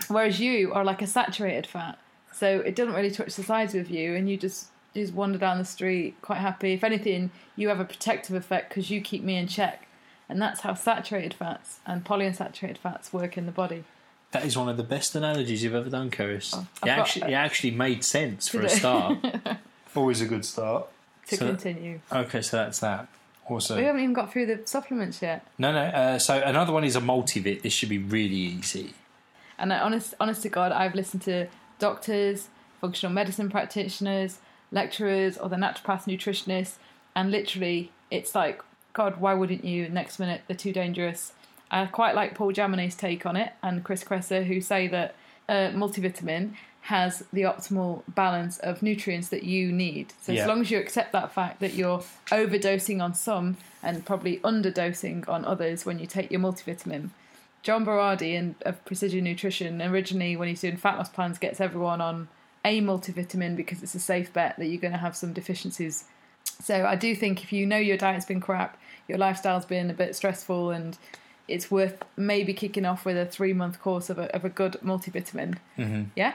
[0.10, 1.97] Whereas you are like a saturated fat,
[2.40, 5.38] so it doesn't really touch the sides with you, and you just you just wander
[5.38, 6.74] down the street quite happy.
[6.74, 9.88] If anything, you have a protective effect because you keep me in check,
[10.28, 13.84] and that's how saturated fats and polyunsaturated fats work in the body.
[14.32, 16.54] That is one of the best analogies you've ever done, Keris.
[16.56, 18.76] Oh, it, I've actually, it actually made sense for a Did it?
[18.76, 19.18] start.
[19.96, 20.88] Always a good start.
[21.28, 23.08] To So- continue, Okay, so that's that.
[23.48, 25.44] Also, we haven't even got through the supplements yet.
[25.58, 25.80] No, no.
[25.80, 27.64] Uh, so another one is a multivit.
[27.64, 28.94] This should be really easy.
[29.58, 31.48] And I, honest, honest to God, I've listened to
[31.80, 32.49] doctors,
[32.82, 34.39] functional medicine practitioners,
[34.71, 36.75] lecturers, or the naturopath nutritionists,
[37.15, 38.61] and literally, it's like,
[38.93, 39.89] God, why wouldn't you?
[39.89, 41.34] Next minute, they're too dangerous.
[41.71, 45.15] I quite like Paul Jaminet's take on it, and Chris Kresser, who say that
[45.47, 50.13] uh, multivitamin has the optimal balance of nutrients that you need.
[50.21, 50.41] So Yeah.
[50.43, 55.27] as long as you accept that fact that you're overdosing on some and probably underdosing
[55.27, 57.09] on others when you take your multivitamin,
[57.62, 62.01] John Berardi in, of Precision Nutrition originally, when he's doing fat loss plans, gets everyone
[62.01, 62.30] on
[62.66, 66.05] a multivitamin because it's a safe bet that you're going to have some deficiencies.
[66.62, 69.93] So I do think if you know your diet's been crap, your lifestyle's been a
[69.93, 70.97] bit stressful, and
[71.47, 74.78] it's worth maybe kicking off with a three month course of a, of a good
[74.84, 75.57] multivitamin.
[75.78, 76.03] Mm-hmm.
[76.16, 76.34] Yeah.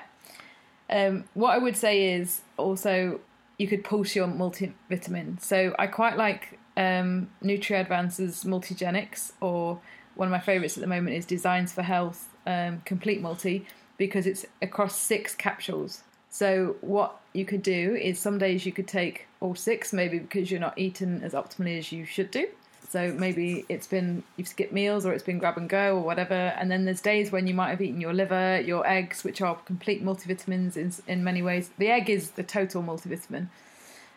[0.91, 3.21] Um, what I would say is also
[3.59, 5.41] you could pulse your multivitamin.
[5.41, 9.81] So I quite like um, NutriAdvance's Multigenics, or
[10.15, 14.27] one of my favourites at the moment is Designs for Health um, Complete Multi because
[14.27, 16.03] it's across six capsules.
[16.31, 20.51] So what you could do is some days you could take all six, maybe because
[20.51, 22.49] you're not eating as optimally as you should do.
[22.89, 26.35] So maybe it's been you've skipped meals or it's been grab and go or whatever.
[26.35, 29.57] And then there's days when you might have eaten your liver, your eggs, which are
[29.57, 31.71] complete multivitamins in in many ways.
[31.79, 33.49] The egg is the total multivitamin.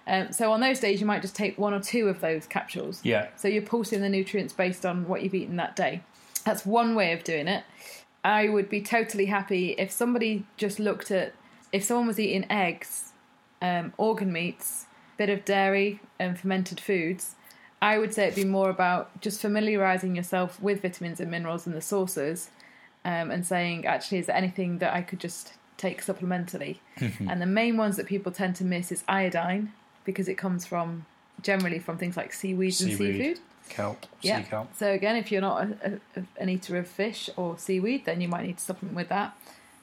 [0.07, 3.01] Um, so on those days you might just take one or two of those capsules.
[3.03, 3.27] Yeah.
[3.35, 6.01] So you're pulsing the nutrients based on what you've eaten that day.
[6.45, 7.65] That's one way of doing it.
[8.23, 11.33] I would be totally happy if somebody just looked at
[11.73, 13.11] if someone was eating eggs,
[13.61, 14.85] um, organ meats,
[15.17, 17.35] bit of dairy, and fermented foods.
[17.81, 21.75] I would say it'd be more about just familiarizing yourself with vitamins and minerals and
[21.75, 22.49] the sources,
[23.03, 26.77] um, and saying, actually, is there anything that I could just take supplementally?
[27.29, 29.73] And the main ones that people tend to miss is iodine
[30.07, 31.05] because it comes from
[31.43, 33.39] generally from things like seaweeds and seafood.
[33.69, 34.05] Kelp.
[34.21, 34.41] Yeah.
[34.41, 34.75] Sea kelp.
[34.75, 38.29] So again, if you're not a, a, an eater of fish or seaweed, then you
[38.29, 39.37] might need to supplement with that.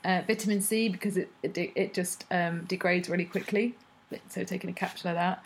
[0.05, 3.77] Uh, vitamin C because it it, it just um, degrades really quickly.
[4.29, 5.45] So taking a capsule of that.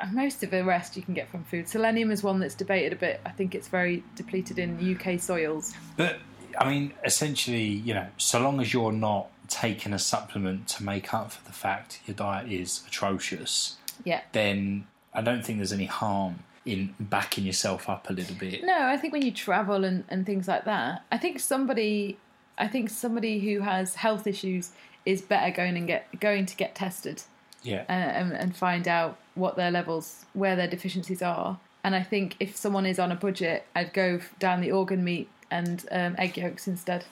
[0.00, 1.68] And most of the rest you can get from food.
[1.68, 3.20] Selenium is one that's debated a bit.
[3.24, 5.72] I think it's very depleted in UK soils.
[5.96, 6.16] But
[6.58, 11.12] I mean, essentially, you know, so long as you're not taking a supplement to make
[11.12, 14.22] up for the fact your diet is atrocious, Yeah.
[14.32, 18.64] then I don't think there's any harm in backing yourself up a little bit.
[18.64, 22.16] No, I think when you travel and, and things like that, I think somebody,
[22.58, 24.70] I think somebody who has health issues
[25.04, 27.22] is better going and get going to get tested
[27.62, 27.84] Yeah.
[27.88, 31.58] uh, and, and find out what their levels, where their deficiencies are.
[31.84, 35.28] And I think if someone is on a budget, I'd go down the organ meat
[35.50, 37.04] and um, egg yolks instead.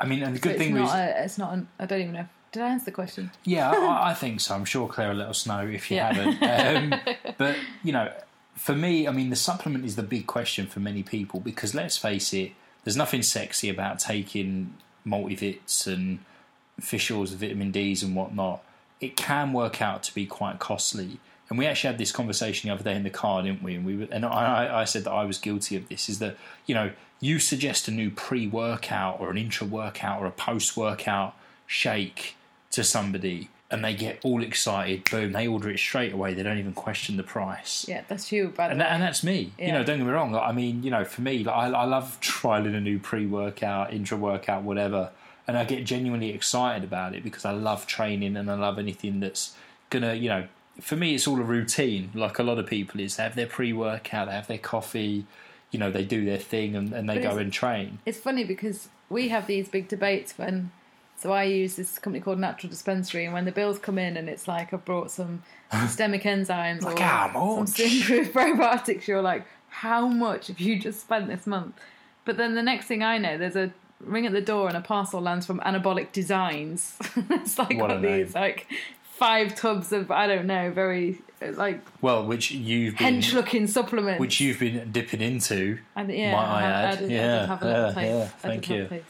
[0.00, 1.54] I mean, and the good it's thing A, it's not.
[1.54, 2.26] An, I don't even know.
[2.56, 3.30] Did I answer the question?
[3.44, 4.54] yeah, I, I think so.
[4.54, 6.12] I'm sure Claire will let us know if you Yeah.
[6.12, 6.92] haven't.
[6.94, 7.00] Um,
[7.38, 8.10] but you know,
[8.54, 11.96] for me, I mean, the supplement is the big question for many people because let's
[11.98, 12.52] face it,
[12.84, 14.72] there's nothing sexy about taking
[15.06, 16.20] multivits and
[16.80, 18.62] fish oils, vitamin D's, and whatnot.
[19.00, 21.18] It can work out to be quite costly.
[21.48, 23.74] And we actually had this conversation the other day in the car, didn't we?
[23.76, 26.08] And we were, and I, I said that I was guilty of this.
[26.08, 26.36] Is that
[26.66, 26.90] you know
[27.20, 31.34] you suggest a new pre-workout or an intra-workout or a post-workout
[31.66, 32.36] shake
[32.72, 35.08] to somebody, and they get all excited.
[35.10, 36.34] Boom, they order it straight away.
[36.34, 37.86] They don't even question the price.
[37.88, 38.48] Yeah, that's you.
[38.48, 39.52] By And, that, and that's me.
[39.58, 40.34] You know, don't get me wrong.
[40.34, 44.62] I mean, you know, for me, like, I, I love trialing a new pre-workout, intra-workout,
[44.62, 45.10] whatever,
[45.48, 49.20] and I get genuinely excited about it because I love training and I love anything
[49.20, 49.56] that's
[49.90, 50.46] gonna, you know,
[50.80, 52.10] for me, it's all a routine.
[52.14, 55.24] Like a lot of people, is they have their pre-workout, they have their coffee,
[55.70, 57.98] you know, they do their thing and, and they But go and train.
[58.04, 60.70] it's funny because we have these big debates when
[61.18, 64.28] so I use this company called Natural Dispensary and when the bills come in and
[64.28, 65.42] it's like I've brought some
[65.72, 67.00] systemic enzymes Like
[67.34, 71.74] or some improved probiotics, you're like, how much have you just spent this month?
[72.24, 74.80] But then the next thing I know, there's a ring at the door and a
[74.80, 76.96] parcel lands from Anabolic Designs.
[77.16, 78.66] it's like What a got these like
[79.02, 83.66] five tubs of I don't know, very uh, like Well, which you've been, hench looking
[83.66, 84.20] supplements.
[84.20, 85.78] which you've been dipping into.
[85.94, 86.98] And, yeah, might I I, add.
[86.98, 89.02] Did, Yeah, have a yeah, yeah, thank you.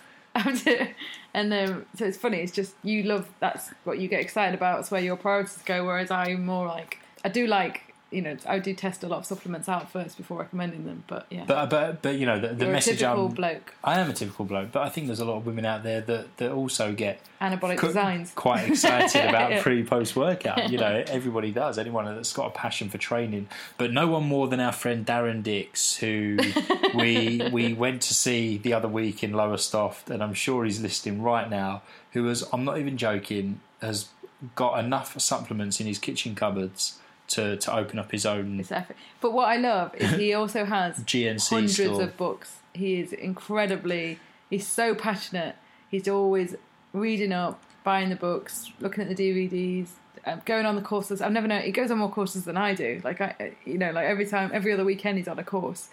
[1.36, 2.38] And um, so it's funny.
[2.38, 4.80] It's just you love that's what you get excited about.
[4.80, 5.84] It's where your priorities go.
[5.84, 7.85] Whereas I'm more like I do like
[8.16, 11.04] you know I do test a lot of supplements out first before recommending them.
[11.06, 13.32] But yeah, But uh, but but you know the, the you're a message typical I'm
[13.34, 13.74] bloke.
[13.84, 16.00] I am a typical bloke, but I think there's a lot of women out there
[16.00, 18.32] that, that also get Anabolic qu- designs.
[18.34, 19.62] quite excited about Yeah.
[19.62, 20.70] pre post workout.
[20.70, 21.78] You know, everybody does.
[21.78, 25.42] Anyone that's got a passion for training, but no one more than our friend Darren
[25.42, 26.38] Dix, who
[26.94, 31.22] we we went to see the other week in Lowestoft, and I'm sure he's listening
[31.22, 31.82] right now.
[32.12, 34.08] Who has I'm not even joking has
[34.54, 36.98] got enough supplements in his kitchen cupboards
[37.28, 38.96] to to open up his own It's epic.
[39.20, 42.02] But what I love is he also has GNC hundreds store.
[42.02, 42.56] of books.
[42.72, 44.18] He is incredibly.
[44.50, 45.56] He's so passionate.
[45.90, 46.54] He's always
[46.92, 49.88] reading up, buying the books, looking at the DVDs,
[50.24, 51.20] um, going on the courses.
[51.20, 53.00] I've never known he goes on more courses than I do.
[53.04, 55.88] Like I, you know, like every time, every other weekend, he's on a course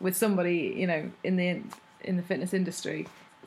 [0.00, 1.62] with somebody, you know, in the
[2.02, 3.06] in the fitness industry.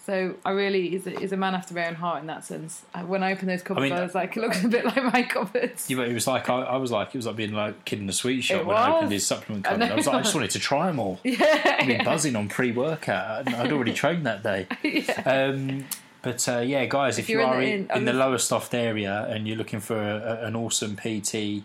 [0.10, 2.82] So I really is a, is a man after my own heart in that sense.
[2.96, 5.04] Uh, When I opened those cupboards, I, mean- was like, it looks a bit like
[5.04, 5.88] my cupboards.
[5.88, 8.00] Yeah, but it was like I, I was like it was like being like kid
[8.00, 9.92] in a sweet shop It when I opened his supplement I cupboard.
[9.92, 11.20] I, was like, I just wanted to try them all.
[11.26, 13.48] I've been buzzing on pre-workout.
[13.48, 14.66] I'd I'd already trained that day.
[14.84, 15.22] yeah.
[15.52, 15.86] Um,
[16.24, 19.48] but uh, yeah, guys, if, you're in the- in, in- the I'm- Lowestoft area and
[19.48, 21.64] you're looking for a, a, an awesome PT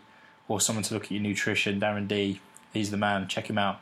[0.48, 2.40] or someone to look at your nutrition, Darren D,
[2.74, 3.26] he's the man.
[3.26, 3.80] Check him out.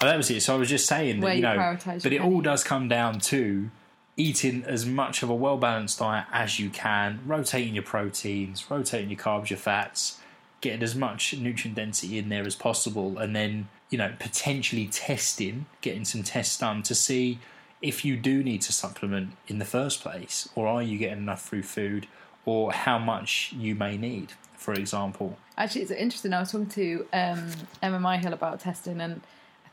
[0.00, 0.42] Oh, that was it.
[0.42, 2.64] So I was just saying that Where you know, prioritise but your it all does
[2.64, 3.70] come down to
[4.16, 9.10] eating as much of a well balanced diet as you can, rotating your proteins, rotating
[9.10, 10.20] your carbs, your fats,
[10.60, 15.66] getting as much nutrient density in there as possible, and then you know potentially testing,
[15.80, 17.38] getting some tests done to see
[17.82, 21.42] if you do need to supplement in the first place, or are you getting enough
[21.42, 22.06] through food,
[22.44, 25.36] or how much you may need, for example.
[25.58, 26.32] Actually, it's interesting.
[26.32, 27.50] I was talking to um,
[27.82, 29.20] Emma Myhill about testing, and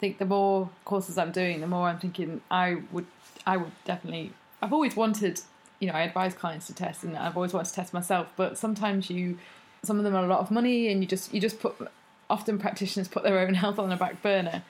[0.03, 3.05] think the more courses I'm doing, the more I'm thinking I would,
[3.47, 4.33] I would definitely.
[4.61, 5.39] I've always wanted,
[5.79, 8.33] you know, I advise clients to test, and I've always wanted to test myself.
[8.35, 9.37] But sometimes you,
[9.81, 11.75] some of them are a lot of money, and you just you just put.
[12.29, 14.63] Often practitioners put their own health on the back burner.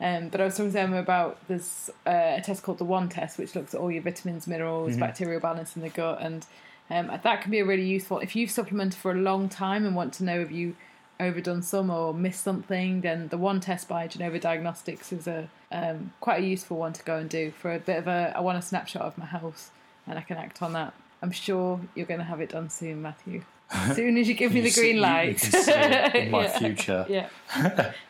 [0.00, 3.10] Um, but I was talking to Emma about this uh, a test called the One
[3.10, 6.46] Test, which looks at all your vitamins, minerals, bacterial balance in the gut, and
[6.88, 8.18] um, that can be a really useful.
[8.20, 10.74] If you've supplemented for a long time and want to know if you
[11.20, 16.12] overdone some or missed something, then the One Test by Genova Diagnostics is a um,
[16.20, 18.32] quite a useful one to go and do for a bit of a.
[18.36, 19.70] I want a snapshot of my health,
[20.06, 20.94] and I can act on that.
[21.22, 23.42] I'm sure you're going to have it done soon, Matthew.
[23.70, 25.38] As soon as you give me the green you- you light.
[25.38, 26.58] can see it in my Yeah.
[26.58, 27.06] future.
[27.08, 27.92] Yeah.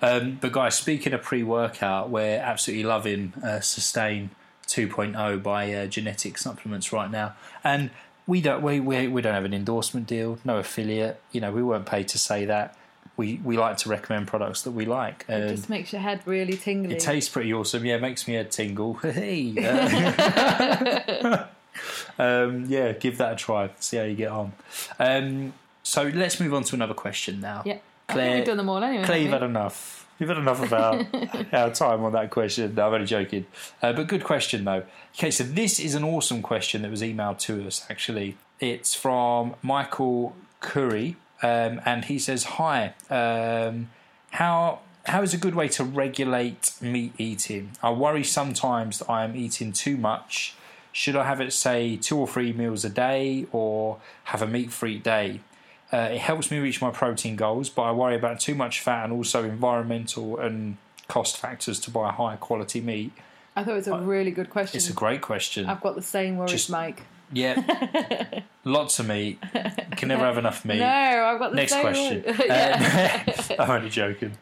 [0.00, 4.30] Um, but guys, speaking of pre-workout, we're absolutely loving uh, Sustain
[4.68, 7.34] 2.0 by uh, Genetic Supplements right now,
[7.64, 7.90] and
[8.28, 11.20] we don't we, we we don't have an endorsement deal, no affiliate.
[11.32, 12.76] You know, we weren't paid to say that.
[13.16, 15.24] we, we like to recommend products that we like.
[15.28, 16.94] It just makes your head really tingly.
[16.94, 17.84] it tastes pretty awesome.
[17.84, 18.94] Yeah, it makes me head tingle.
[19.02, 19.54] Hey.
[19.66, 21.44] uh,
[22.18, 23.70] um, yeah, give that a try.
[23.80, 24.52] See how you get on.
[25.00, 25.52] Um,
[25.82, 27.62] so let's move on to another question now.
[27.66, 27.78] yeah.
[28.08, 29.04] Claire- we've done them all anyway.
[29.04, 30.06] Claire, you've had enough.
[30.18, 31.06] You've had enough about
[31.52, 32.74] our time on that question.
[32.74, 33.46] No, I'm only joking.
[33.80, 34.82] Uh, but good question, though.
[35.16, 38.36] Okay, so this is an awesome question that was emailed to us, actually.
[38.58, 43.90] It's from Michael Curry, um, and he says, Hi, um,
[44.30, 44.80] how.
[45.06, 47.70] How is a good way to regulate meat eating?
[47.82, 50.54] I worry sometimes that I am eating too much.
[50.92, 54.70] Should I have it, say, two or three meals a day or have a meat
[54.70, 55.40] free day?
[55.92, 59.04] Uh, it helps me reach my protein goals, but I worry about too much fat
[59.04, 60.76] and also environmental and
[61.08, 63.12] cost factors to buy high quality meat.
[63.56, 64.76] I thought it was a really good question.
[64.76, 65.66] It's a great question.
[65.66, 67.02] I've got the same worries, Just- Mike.
[67.30, 69.38] Yeah, lots of meat.
[69.96, 70.78] Can never have enough meat.
[70.78, 72.24] No, I've got the Next same question.
[73.50, 74.32] Um, I'm only joking.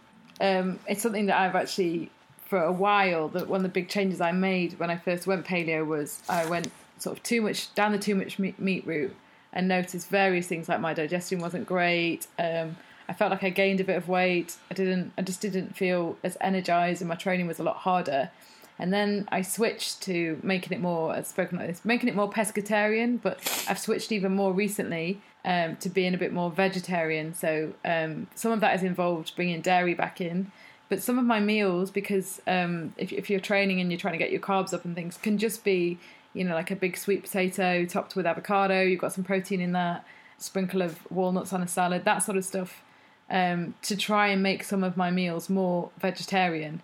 [0.41, 2.11] um, it's something that I've actually,
[2.45, 5.45] for a while, that one of the big changes I made when I first went
[5.45, 9.17] paleo was I went sort of too much down the too much meat, meat route
[9.57, 12.29] and noticed various things like my digestion wasn't great.
[12.39, 12.77] Um,
[13.09, 14.57] I felt like I gained a bit of weight.
[14.71, 15.13] I didn't.
[15.19, 18.31] I just didn't feel as energized, and my training was a lot harder.
[18.79, 22.31] And then I switched to making it more, I've spoken like this, making it more
[22.31, 23.39] pescatarian, but
[23.69, 27.33] I've switched even more recently um, to being a bit more vegetarian.
[27.33, 30.53] So um, some of that has involved bringing dairy back in.
[30.89, 34.19] But some of my meals, because um, if, if you're training and you're trying to
[34.19, 35.99] get your carbs up and things, can just be,
[36.37, 38.83] you know, like a big sweet potato topped with avocado.
[38.83, 40.05] You've got some protein in that,
[40.39, 42.83] sprinkle of walnuts on a salad, that sort of stuff,
[43.31, 46.83] um, to try and make some of my meals more vegetarian.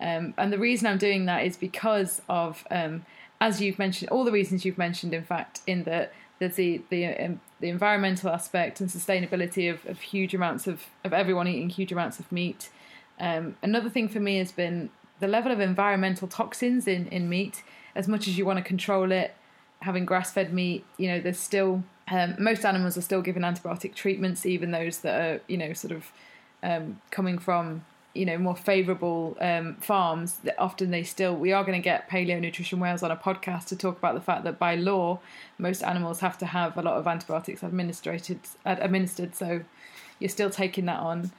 [0.00, 3.04] Um, and the reason I'm doing that is because of, um,
[3.40, 7.06] as you've mentioned, all the reasons you've mentioned, in fact, in that there's the the,
[7.06, 11.92] um, the environmental aspect and sustainability of, of huge amounts of, of everyone eating huge
[11.92, 12.70] amounts of meat.
[13.20, 14.90] Um, another thing for me has been
[15.20, 17.62] the level of environmental toxins in, in meat.
[17.94, 19.34] As much as you want to control it,
[19.80, 23.94] having grass fed meat, you know, there's still um, most animals are still given antibiotic
[23.94, 26.12] treatments, even those that are, you know, sort of
[26.62, 27.84] um, coming from
[28.14, 30.34] you know more favourable um, farms.
[30.44, 33.66] That often they still we are going to get Paleo Nutrition Wales on a podcast
[33.66, 35.20] to talk about the fact that by law
[35.58, 39.34] most animals have to have a lot of antibiotics administered administered.
[39.34, 39.62] So
[40.18, 41.32] you're still taking that on.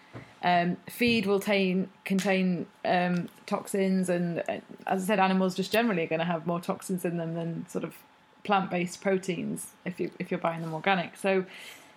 [0.43, 6.03] Um, feed will tain, contain um, toxins, and uh, as I said, animals just generally
[6.03, 7.95] are going to have more toxins in them than sort of
[8.43, 11.15] plant-based proteins if you if you're buying them organic.
[11.15, 11.45] So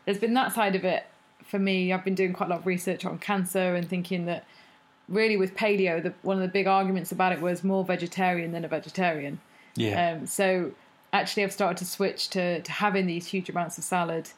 [0.05, 1.07] there's been that side of it
[1.45, 1.93] for me.
[1.93, 4.45] I've been doing quite a lot of research on cancer and thinking that
[5.09, 8.65] really with paleo, the, one of the big arguments about it was more vegetarian than
[8.65, 9.41] a vegetarian.
[9.75, 10.13] Yeah.
[10.13, 10.73] Um, so
[11.13, 14.31] actually, I've started to switch to, to having these huge amounts of salad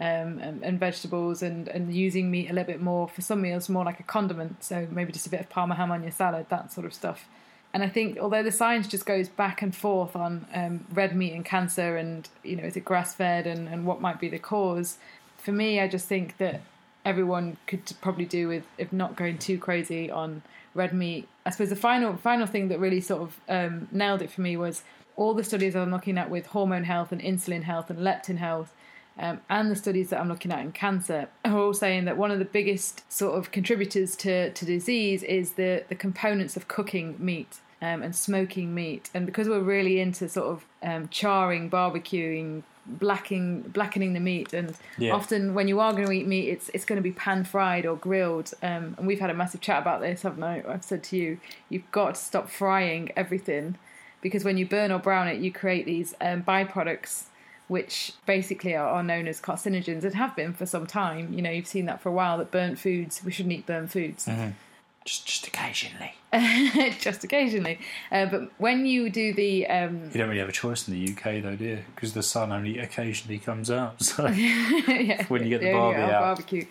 [0.00, 3.68] um, and, and vegetables and, and using meat a little bit more for some meals,
[3.68, 4.62] more like a condiment.
[4.62, 7.28] So maybe just a bit of parma ham on your salad, that sort of stuff.
[7.72, 11.32] And I think although the science just goes back and forth on um, red meat
[11.32, 14.38] and cancer and, you know, is it grass fed and, and what might be the
[14.38, 14.98] cause,
[15.36, 16.62] for me, I just think that
[17.04, 20.42] everyone could probably do with if not going too crazy on
[20.74, 21.28] red meat.
[21.44, 24.56] I suppose the final final thing that really sort of um, nailed it for me
[24.56, 24.82] was
[25.14, 28.74] all the studies I'm looking at with hormone health and insulin health and leptin health.
[29.18, 32.30] Um, and the studies that I'm looking at in cancer are all saying that one
[32.30, 37.16] of the biggest sort of contributors to, to disease is the, the components of cooking
[37.18, 39.08] meat um, and smoking meat.
[39.14, 44.76] And because we're really into sort of um, charring, barbecuing, blacking, blackening the meat, and
[44.98, 45.14] Yeah.
[45.14, 47.84] often when you are going to eat meat, it's it's going to be pan fried
[47.86, 48.52] or grilled.
[48.62, 50.62] Um, and we've had a massive chat about this, haven't I?
[50.68, 51.38] I've said to you,
[51.68, 53.76] you've got to stop frying everything
[54.20, 57.24] because when you burn or brown it, you create these um, byproducts.
[57.68, 61.32] Which basically are, are known as carcinogens and have been for some time.
[61.32, 62.38] You know, you've seen that for a while.
[62.38, 64.28] That burnt foods, we shouldn't eat burnt foods
[65.06, 66.14] just, just occasionally.
[67.00, 67.78] just occasionally.
[68.12, 71.12] Uh, but when you do the um, You don't really have a choice in the
[71.12, 71.78] UK, though, do you?
[71.94, 73.96] Because the sun only occasionally comes out.
[74.02, 76.20] So yeah, When you get the barbie out.
[76.20, 76.66] barbecue.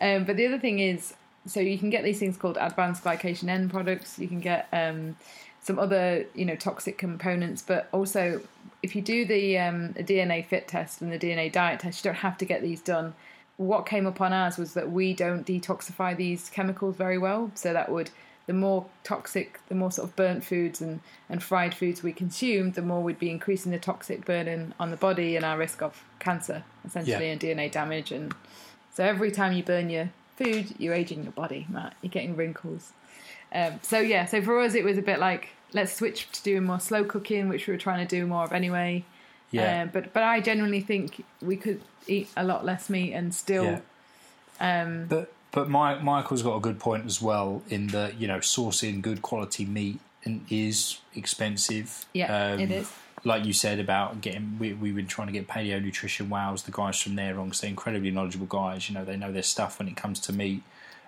[0.00, 1.14] Um, but the other thing is,
[1.46, 4.18] so you can get these things called advanced glycation end products.
[4.18, 5.16] You can get um,
[5.62, 7.62] some other, you know, toxic components.
[7.62, 8.40] But also,
[8.82, 12.10] if you do the um, the DNA fit test and the DNA diet test, you
[12.10, 13.14] don't have to get these done.
[13.56, 17.52] What came up on ours was that we don't detoxify these chemicals very well.
[17.54, 18.10] So that would
[18.46, 20.98] the more toxic, the more sort of burnt foods and,
[21.28, 24.96] and fried foods we consume, the more we'd be increasing the toxic burden on the
[24.96, 27.32] body and our risk of cancer, essentially, Yeah.
[27.32, 28.10] and DNA damage.
[28.10, 28.34] And
[28.92, 31.94] so every time you burn your food, you're aging your body, Matt.
[32.02, 32.92] You're getting wrinkles.
[33.54, 36.64] Um, so yeah, so for us, it was a bit like let's switch to doing
[36.64, 39.04] more slow cooking, which we were trying to do more of anyway.
[39.50, 43.34] yeah, Um, but but I genuinely think we could eat a lot less meat and
[43.34, 43.80] still.
[44.60, 44.82] Yeah.
[44.82, 48.38] Um, but But my, Michael's got a good point as well in that you know
[48.38, 52.04] sourcing good quality meat and is expensive.
[52.12, 52.92] Yeah, Um, it is.
[53.24, 56.72] Like you said about getting, we, we've been trying to get Paleo Nutrition Wows, the
[56.72, 58.88] guys from there on, they're incredibly knowledgeable guys.
[58.88, 60.62] You know, they know their stuff when it comes to meat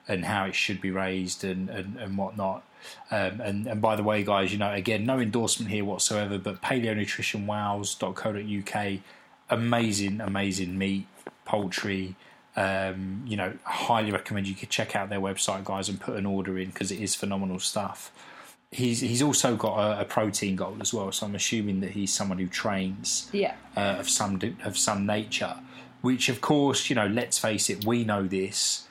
[0.07, 2.63] and how it should be raised and, and, and whatnot.
[3.11, 6.61] Um, and, and by the way, guys, you know, again, no endorsement here whatsoever, but
[7.75, 8.99] paleonutritionwows.co.uk,
[9.51, 11.07] amazing, amazing meat,
[11.45, 12.15] poultry.
[12.57, 16.25] Um, you know, highly recommend you could check out their website, guys, and put an
[16.27, 18.13] order in because it is phenomenal stuff.
[18.71, 22.13] He's he's also got a, a protein goal as well, so I'm assuming that he's
[22.13, 23.55] someone who trains Yeah.
[23.77, 25.57] uh, of some of some nature.
[26.01, 28.87] Which, of course, you know, let's face it, we know this.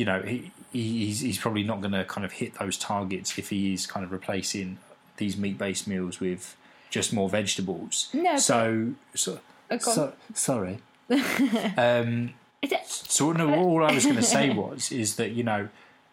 [0.00, 3.50] You know, he, he's he's probably not going to kind of hit those targets if
[3.50, 4.78] he is kind of replacing
[5.18, 6.56] these meat based meals with
[6.88, 8.08] just more vegetables.
[8.12, 9.40] No, So, so,
[9.70, 10.78] Oh, so sorry.
[11.76, 12.34] um,
[12.86, 15.68] so no, all I was going to say was is that you know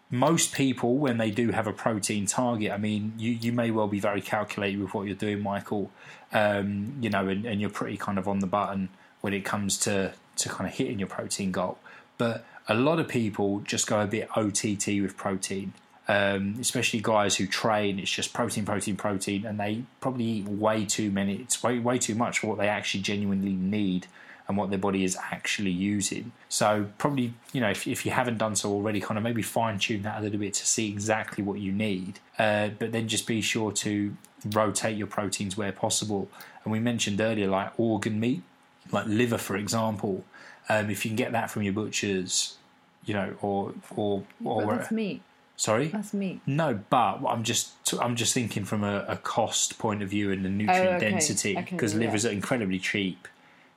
[0.10, 3.88] most people when they do have a protein target, I mean you you may well
[3.88, 5.92] be very calculated with what you're doing, Michael.
[6.34, 8.90] Um, you know, and, and you're pretty kind of on the button
[9.22, 11.80] when it comes to to kind of hitting your protein goal.
[12.18, 15.74] But a lot of people just go a bit OTT with protein.
[16.10, 20.86] Um, especially guys who train, it's just protein, protein, protein, and they probably eat way
[20.86, 21.36] too many.
[21.36, 24.08] It's way way too much for what they actually genuinely need
[24.48, 26.32] and what their body is actually using.
[26.48, 29.78] So probably, you know, if, if you haven't done so already, kind of maybe fine
[29.78, 32.20] tune that a little bit to see exactly what you need.
[32.40, 34.16] Uh, but then just be sure to
[34.46, 36.30] rotate your proteins where possible.
[36.64, 38.42] And we mentioned earlier, like organ meat,
[38.92, 40.24] like liver, for example.
[40.70, 42.57] Um, if you can get that from your butchers,
[43.08, 45.22] you know, or or or But that's meat.
[45.56, 46.42] sorry, That's meat.
[46.46, 50.46] no, but I'm just I'm just thinking from a, a cost point of view and
[50.46, 51.10] the nutrient Oh, okay.
[51.10, 52.02] density Okay, because yeah.
[52.02, 53.28] livers are incredibly cheap,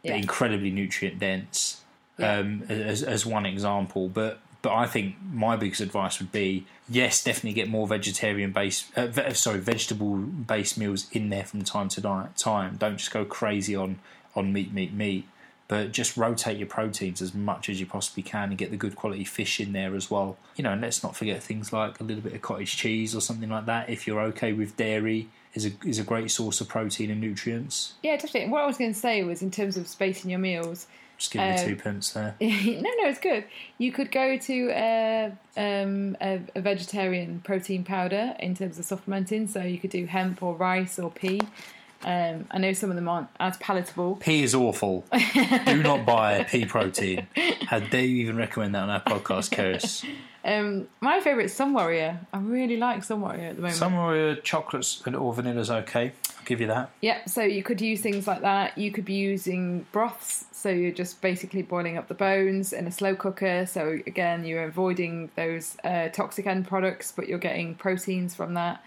[0.03, 0.13] Yeah.
[0.13, 1.81] but incredibly nutrient dense.
[2.19, 2.39] Yeah.
[2.41, 7.25] Um, as as one example, but but I think my biggest advice would be yes,
[7.25, 11.89] definitely get more vegetarian based, uh, ve- sorry, vegetable based meals in there from time
[11.91, 12.77] to di- time.
[12.77, 14.01] Don't just go crazy on
[14.37, 15.27] on meat, meat, meat.
[15.71, 18.97] But just rotate your proteins as much as you possibly can and get the good
[18.97, 20.37] quality fish in there as well.
[20.57, 23.21] You know, and let's not forget things like a little bit of cottage cheese or
[23.21, 23.89] something like that.
[23.89, 27.95] If you're okay with dairy, is a is a great source of protein and nutrients.
[28.03, 28.51] Yeah, definitely.
[28.51, 30.89] What I was going to say was in terms of spacing your meals.
[31.19, 32.35] Just give me Um, two pence there.
[32.41, 33.45] no, no, it's good.
[33.79, 39.47] You could go to a, um, a, a vegetarian protein powder in terms of supplementing.
[39.47, 41.43] So you could do hemp or rice or pea.
[42.03, 44.17] Um, I know some of them aren't as palatable.
[44.17, 45.05] Pea is awful.
[45.67, 47.27] Do not buy pea protein.
[47.67, 50.07] How dare you even recommend that on our podcast, Keris?
[50.43, 52.19] Um, my favourite is Sun Warrior.
[52.33, 53.79] I really like Sun Warrior at the moment.
[53.79, 56.13] Sun Warrior chocolates and or vanilla's okay.
[56.39, 56.91] I'll give you that.
[57.03, 58.79] Yeah, so you could use things like that.
[58.79, 62.91] You could be using broths, so you're just basically boiling up the bones in a
[62.91, 63.67] slow cooker.
[63.67, 68.83] So again, you're avoiding those uh, toxic end products, but you're getting proteins from that.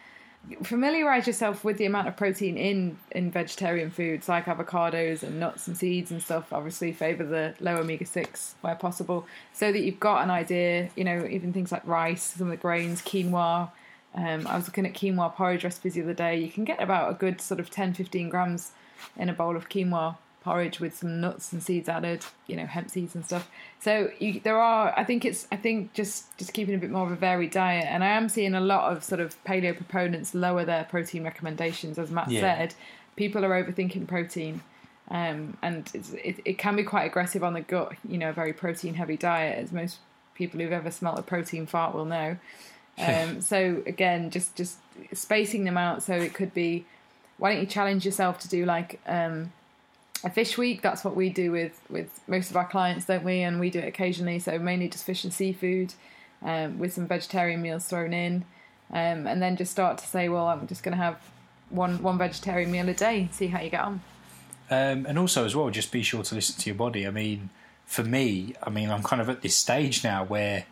[0.63, 5.67] Familiarize yourself with the amount of protein in in vegetarian foods like avocados and nuts
[5.67, 6.51] and seeds and stuff.
[6.51, 10.89] Obviously, favor the low omega six where possible, so that you've got an idea.
[10.97, 13.71] You know, even things like rice, some of the grains, quinoa.
[14.15, 16.37] Um, I was looking at quinoa porridge recipes the other day.
[16.37, 18.71] You can get about a good sort of 10 15 grams
[19.17, 22.89] in a bowl of quinoa porridge with some nuts and seeds added, you know, hemp
[22.89, 23.49] seeds and stuff.
[23.79, 27.05] So you, there are, I think it's, I think just just keeping a bit more
[27.05, 30.33] of a varied diet, and I am seeing a lot of sort of paleo proponents
[30.33, 32.41] lower their protein recommendations, as Matt Yeah.
[32.41, 32.75] said.
[33.15, 34.61] People are overthinking protein.
[35.11, 38.33] Um, and it's, it, it can be quite aggressive on the gut, you know, a
[38.33, 39.97] very protein heavy diet, as most
[40.33, 42.37] people who've ever smelt a protein fart will know.
[42.97, 44.77] Um, so again, just just
[45.13, 46.03] spacing them out.
[46.03, 46.85] So it could be,
[47.37, 49.51] why don't you challenge yourself to do like um,
[50.23, 50.81] a fish week?
[50.81, 53.41] That's what we do with with most of our clients, don't we?
[53.41, 54.39] And we do it occasionally.
[54.39, 55.93] So mainly just fish and seafood,
[56.41, 58.45] um, with some vegetarian meals thrown in,
[58.91, 61.19] um, and then just start to say, well, I'm just going to have
[61.69, 63.29] one one vegetarian meal a day.
[63.31, 64.01] See how you get on.
[64.69, 67.05] Um, and also as well, just be sure to listen to your body.
[67.05, 67.49] I mean,
[67.85, 70.65] for me, I mean, I'm kind of at this stage now where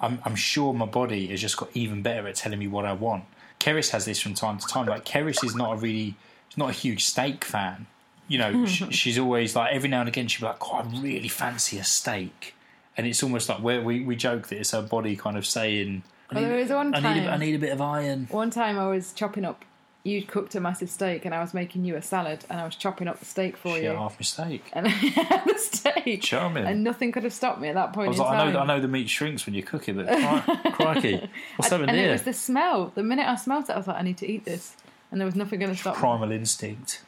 [0.00, 2.92] I'm, I'm sure my body has just got even better at telling me what I
[2.92, 3.24] want.
[3.60, 4.86] Keris has this from time to time.
[4.86, 6.16] Like Keris is not a really,
[6.56, 7.86] not a huge steak fan.
[8.28, 10.82] You know, sh- she's always like every now and again she'll be like, "Oh, I
[11.00, 12.54] really fancy a steak,"
[12.96, 16.02] and it's almost like where we we joke that it's her body kind of saying,
[16.30, 17.80] I Well, need, there was one I need, a, time- I need a bit of
[17.80, 19.64] iron." One time I was chopping up.
[20.02, 22.76] You'd cooked a massive steak, and I was making you a salad, and I was
[22.76, 23.90] chopping up the steak for Shit, you.
[23.90, 24.64] half mistake.
[24.72, 26.22] and I had the steak.
[26.22, 26.64] Charming.
[26.64, 28.66] And nothing could have stopped me at that point I was like, I know, I
[28.66, 32.10] know the meat shrinks when you cook it, but cri- crikey, what's happening and here?
[32.10, 32.92] it was the smell.
[32.94, 34.76] The minute I smelled it, I was like, I need to eat this.
[35.16, 36.00] And there was nothing going to stop me.
[36.00, 37.00] primal instinct.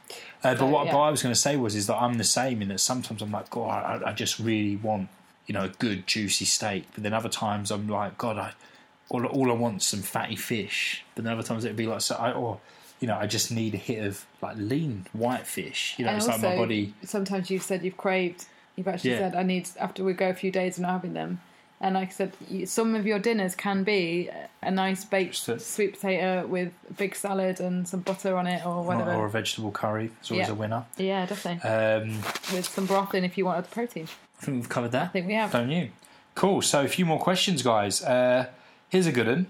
[0.42, 0.92] Uh, but what, yeah.
[0.92, 3.20] but I was going to say was is that I'm the same in that sometimes
[3.20, 3.68] I'm like, God,
[4.02, 5.10] I, I just really want,
[5.46, 6.86] you know, a good juicy steak.
[6.94, 8.52] But then other times I'm like, God, I
[9.10, 11.04] all, all I want is some fatty fish.
[11.14, 12.60] But then other times it'd be like, so I or
[12.98, 15.94] you know, I just need a hit of like lean white fish.
[15.98, 16.94] You know, And it's like my body.
[17.04, 18.46] Sometimes you've said you've craved.
[18.74, 19.18] You've actually Yeah.
[19.18, 21.42] said I need after we go a few days of not having them.
[21.80, 24.30] And like I said, you, some of your dinners can be
[24.62, 28.82] a nice baked sweet potato with a big salad and some butter on it, or
[28.82, 29.14] whatever.
[29.14, 30.10] Or a vegetable curry.
[30.20, 30.52] It's always Yeah.
[30.52, 30.84] a winner.
[30.96, 31.70] yeah, definitely.
[31.70, 32.16] Um,
[32.52, 34.08] with some broth in if you wanted the protein.
[34.40, 35.04] I think we've covered that.
[35.04, 35.52] I think we have.
[35.52, 35.90] Don't you?
[36.34, 36.62] Cool.
[36.62, 38.02] So a few more questions, guys.
[38.02, 38.46] Uh,
[38.88, 39.46] here's a good one.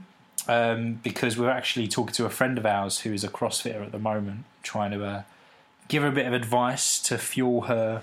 [0.46, 3.92] Um, because we're actually talking to a friend of ours who is a CrossFitter at
[3.92, 5.22] the moment, trying to uh,
[5.88, 8.02] give her a bit of advice to fuel her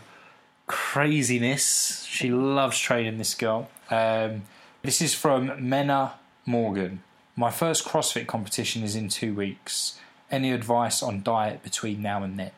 [0.68, 2.04] craziness.
[2.06, 3.70] She loves training this girl.
[3.90, 4.44] Um,
[4.82, 6.14] this is from Mena
[6.46, 7.04] Morgan.
[7.36, 10.00] My first CrossFit competition is in two weeks.
[10.32, 12.52] Any advice on diet between now and then?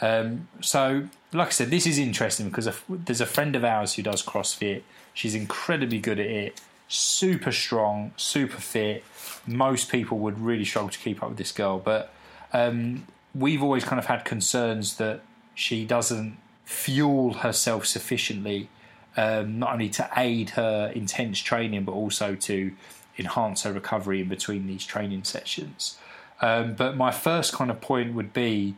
[0.00, 4.02] Um, so, like I said, this is interesting because there's a friend of ours who
[4.02, 4.82] does CrossFit.
[5.14, 9.04] She's incredibly good at it, super strong, super fit.
[9.46, 12.12] Most people would really struggle to keep up with this girl, but
[12.52, 15.20] um, we've always kind of had concerns that
[15.54, 16.36] she doesn't
[16.68, 18.68] fuel herself sufficiently,
[19.16, 22.72] um, not only to aid her intense training, but also to
[23.16, 25.96] enhance her recovery in between these training sessions.
[26.42, 28.74] Um, but my first kind of point would be,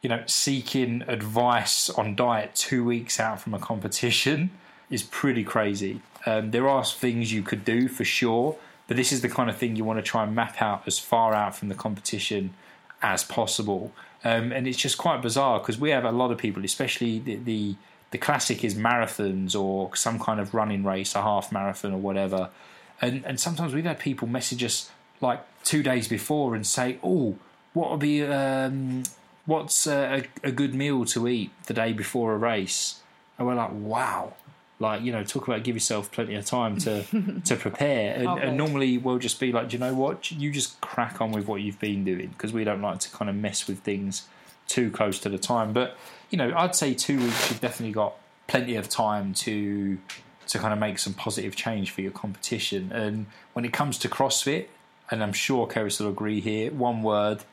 [0.00, 4.50] you know, seeking advice on diet two weeks out from a competition
[4.90, 6.00] is pretty crazy.
[6.24, 8.56] Um, there are things you could do for sure,
[8.88, 10.98] but this is the kind of thing you want to try and map out as
[10.98, 12.54] far out from the competition
[13.02, 13.92] as possible.
[14.24, 17.36] Um, and it's just quite bizarre because we have a lot of people, especially the,
[17.36, 17.76] the
[18.10, 22.50] the classic is marathons or some kind of running race, a half marathon or whatever.
[23.02, 27.36] And and sometimes we've had people message us like two days before and say, "Oh,
[27.74, 29.02] what would be um,
[29.46, 33.00] what's a, a good meal to eat the day before a race?"
[33.38, 34.34] And we're like, "Wow."
[34.80, 37.04] Like you know, talk about give yourself plenty of time to
[37.44, 40.30] to prepare, and, and normally we'll just be like, "Do you know what?
[40.30, 43.28] You just crack on with what you've been doing because we don't like to kind
[43.28, 44.26] of mess with things
[44.66, 45.96] too close to the time." But
[46.30, 48.14] you know, I'd say two weeks you've definitely got
[48.46, 49.98] plenty of time to
[50.46, 52.92] to kind of make some positive change for your competition.
[52.92, 54.66] And when it comes to CrossFit,
[55.10, 57.44] and I'm sure Keris will agree here, one word,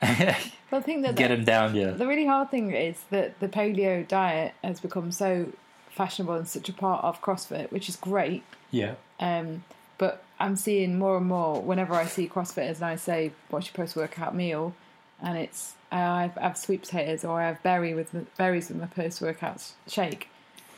[0.00, 1.90] I think that get them down, yeah.
[1.90, 5.52] the really hard thing is that the paleo diet has become so
[5.94, 8.42] fashionable and such a part of CrossFit, which is great.
[8.70, 9.64] Yeah, Um,
[9.98, 13.74] but I'm seeing more and more whenever I see CrossFitters and I say, "What's your
[13.74, 14.74] post-workout meal?"
[15.22, 18.68] and it's I have, I have sweet potatoes or I have berry with my, berries
[18.68, 20.28] with my post-workout shake.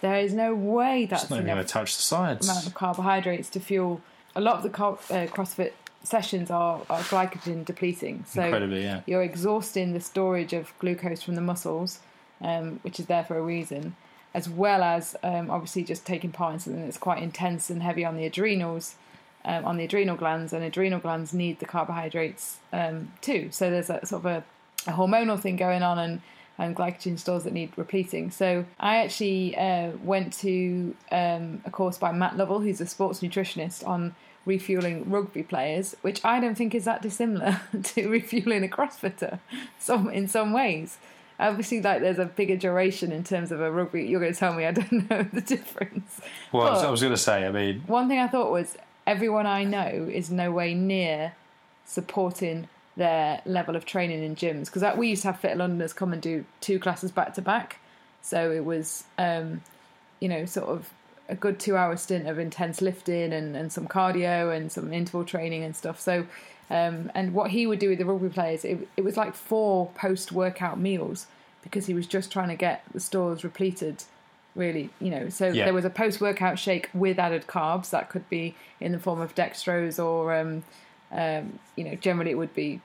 [0.01, 2.47] There is no way that's it's not enough to touch the sides.
[2.49, 4.03] amount of carbohydrates to fuel.
[4.37, 9.01] A lot of the co- uh, CrossFit sessions are, are glycogen depleting, so Incredibly, yeah.
[9.07, 12.01] you're exhausting the storage of glucose from the muscles,
[12.43, 13.97] um, which is there for a reason,
[14.35, 18.05] as well as um, obviously just taking part in something that's quite intense and heavy
[18.05, 18.97] on the adrenals,
[19.45, 23.49] um, on the adrenal glands, and adrenal glands need the carbohydrates um, too.
[23.53, 24.45] So there's a sort of a,
[24.87, 26.21] a hormonal thing going on and.
[26.57, 28.31] And glycogen stores that need repleting.
[28.31, 33.19] So I actually uh, went to um, a course by Matt Lovell, who's a sports
[33.19, 34.15] nutritionist, on
[34.47, 39.41] refueling rugby players, which I don't think is that dissimilar to refueling a CrossFitter.
[39.79, 40.99] Some in some ways,
[41.39, 44.05] obviously, like there's a bigger duration in terms of a rugby.
[44.05, 46.21] You're going to tell me I don't know the difference.
[46.53, 48.51] Well, I was, But- I was going to say, I mean, One thing I thought
[48.51, 48.77] was
[49.07, 51.35] everyone I know is no way near
[51.85, 56.13] supporting their level of training in gyms because we used to have Fit Londoners come
[56.13, 57.79] and do two classes back to back,
[58.23, 59.63] so it was um,
[60.21, 60.91] you know sort of
[61.29, 65.25] a good two hour stint of intense lifting and, and some cardio and some interval
[65.25, 66.01] training and stuff.
[66.01, 66.27] So
[66.71, 69.87] um, and what he would do with the rugby players, it, it was like four
[69.95, 71.27] post workout meals
[71.63, 74.05] because he was just trying to get the stores repleted
[74.55, 75.65] really you know so Yeah.
[75.65, 79.21] there was a post workout shake with added carbs that could be in the form
[79.21, 80.63] of dextrose or um,
[81.11, 82.81] um, you know generally it would be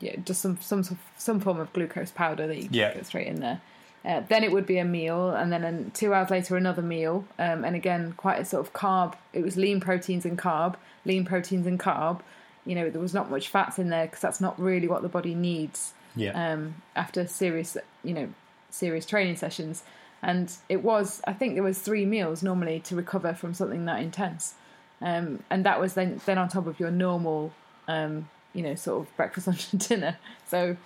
[0.00, 0.82] yeah just some some
[1.16, 2.94] some form of glucose powder that you can Yeah.
[2.94, 3.60] get straight in there
[4.04, 7.24] uh, then it would be a meal and then an, two hours later another meal
[7.38, 11.24] um, and again quite a sort of carb it was lean proteins and carb lean
[11.24, 12.20] proteins and carb
[12.64, 15.08] you know there was not much fats in there because that's not really what the
[15.08, 16.52] body needs yeah.
[16.52, 18.28] um, after serious, you know,
[18.70, 19.82] serious training sessions.
[20.22, 24.00] And it was, I think there was three meals normally to recover from something that
[24.00, 24.54] intense.
[25.02, 27.52] Um, and that was then, then on top of your normal,
[27.88, 30.18] um, you know, sort of breakfast, lunch and dinner.
[30.48, 30.76] So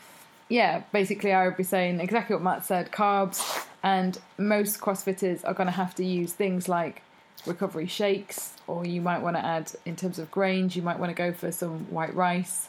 [0.49, 3.67] yeah, basically I would be saying exactly what Matt said, carbs.
[3.83, 7.03] And most CrossFitters are going to have to use things like
[7.47, 11.11] recovery shakes, or you might want to add, in terms of grains, you might want
[11.11, 12.69] to go for some white rice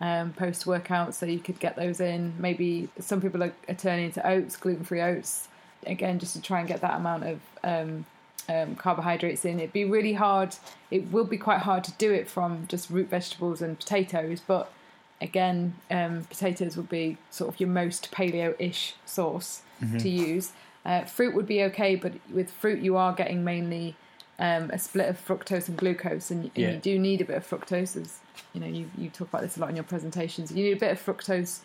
[0.00, 2.34] um, post workout, so you could get those in.
[2.38, 5.48] Maybe some people are, are turning to oats, gluten free oats,
[5.86, 8.06] again, just to try and get that amount of um,
[8.48, 9.58] um, carbohydrates in.
[9.58, 10.56] It'd be really hard.
[10.90, 14.72] It will be quite hard to do it from just root vegetables and potatoes, but
[15.20, 19.98] again, um, potatoes would be sort of your most paleo-ish source Mm-hmm.
[19.98, 20.50] to use.
[20.84, 23.94] Uh, fruit would be okay, but with fruit you are getting mainly
[24.38, 26.70] um, a split of fructose and glucose, and, and Yeah.
[26.72, 27.96] you do need a bit of fructose.
[28.00, 28.18] As
[28.54, 30.50] you know, you you talk about this a lot in your presentations.
[30.52, 31.60] You need a bit of fructose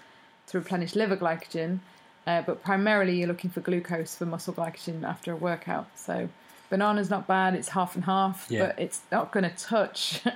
[0.48, 1.80] to replenish liver glycogen,
[2.28, 5.88] uh, but primarily you're looking for glucose for muscle glycogen after a workout.
[5.96, 6.30] So
[6.72, 8.68] banana's not bad; it's half and half, Yeah.
[8.68, 10.22] but it's not going to touch.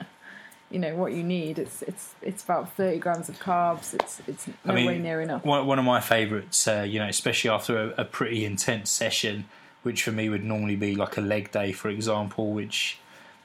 [0.70, 1.60] You know what you need.
[1.60, 3.94] It's it's it's about thirty grams of carbs.
[3.94, 5.46] It's it's I mean, way near enough.
[5.46, 9.46] One, one of my favourites, uh, you know, especially after a, a pretty intense session,
[9.84, 13.00] which for me would normally be like a leg day, for example, which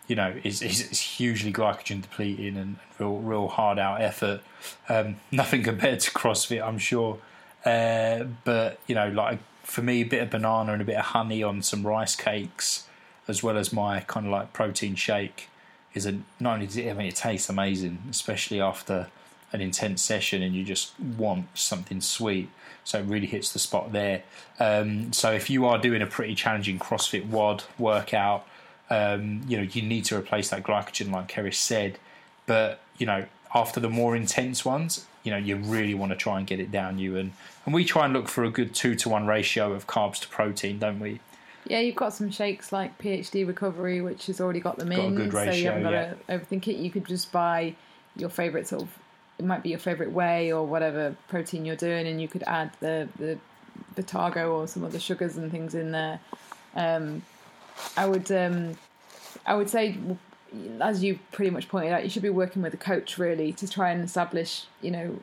[0.08, 4.40] you know is is, is hugely glycogen depleting and real real hard out effort.
[4.88, 7.18] Um, nothing compared to CrossFit, I'm sure.
[7.64, 11.06] Uh, but you know, like for me, a bit of banana and a bit of
[11.06, 12.88] honey on some rice cakes,
[13.28, 15.48] as well as my kind of like protein shake,
[15.94, 19.08] is a not only does it, I mean it tastes amazing, especially after
[19.52, 22.48] an intense session and you just want something sweet.
[22.84, 24.22] So it really hits the spot there.
[24.58, 28.46] Um, so if you are doing a pretty challenging CrossFit WOD workout,
[28.90, 31.98] um, you know you need to replace that glycogen, like Keris said.
[32.46, 36.38] But you know after the more intense ones, you know you really want to try
[36.38, 37.32] and get it down you and
[37.64, 40.28] and we try and look for a good two to one ratio of carbs to
[40.28, 41.20] protein, don't we?
[41.64, 45.02] Yeah, you've got some shakes like PhD Recovery, which has already got them Got a
[45.04, 46.14] in, so you ratio, haven't got yeah.
[46.14, 46.76] to overthink it.
[46.76, 47.76] You could just buy
[48.16, 48.98] your favourite sort of.
[49.42, 52.70] It might be your favourite whey or whatever protein you're doing, and you could add
[52.78, 53.38] the the
[53.96, 56.20] Vitargo or some other sugars and things in there.
[56.76, 57.22] Um,
[57.96, 58.76] I would um,
[59.44, 59.96] I would say,
[60.80, 63.68] as you pretty much pointed out, you should be working with a coach really to
[63.68, 65.18] try and establish, you know,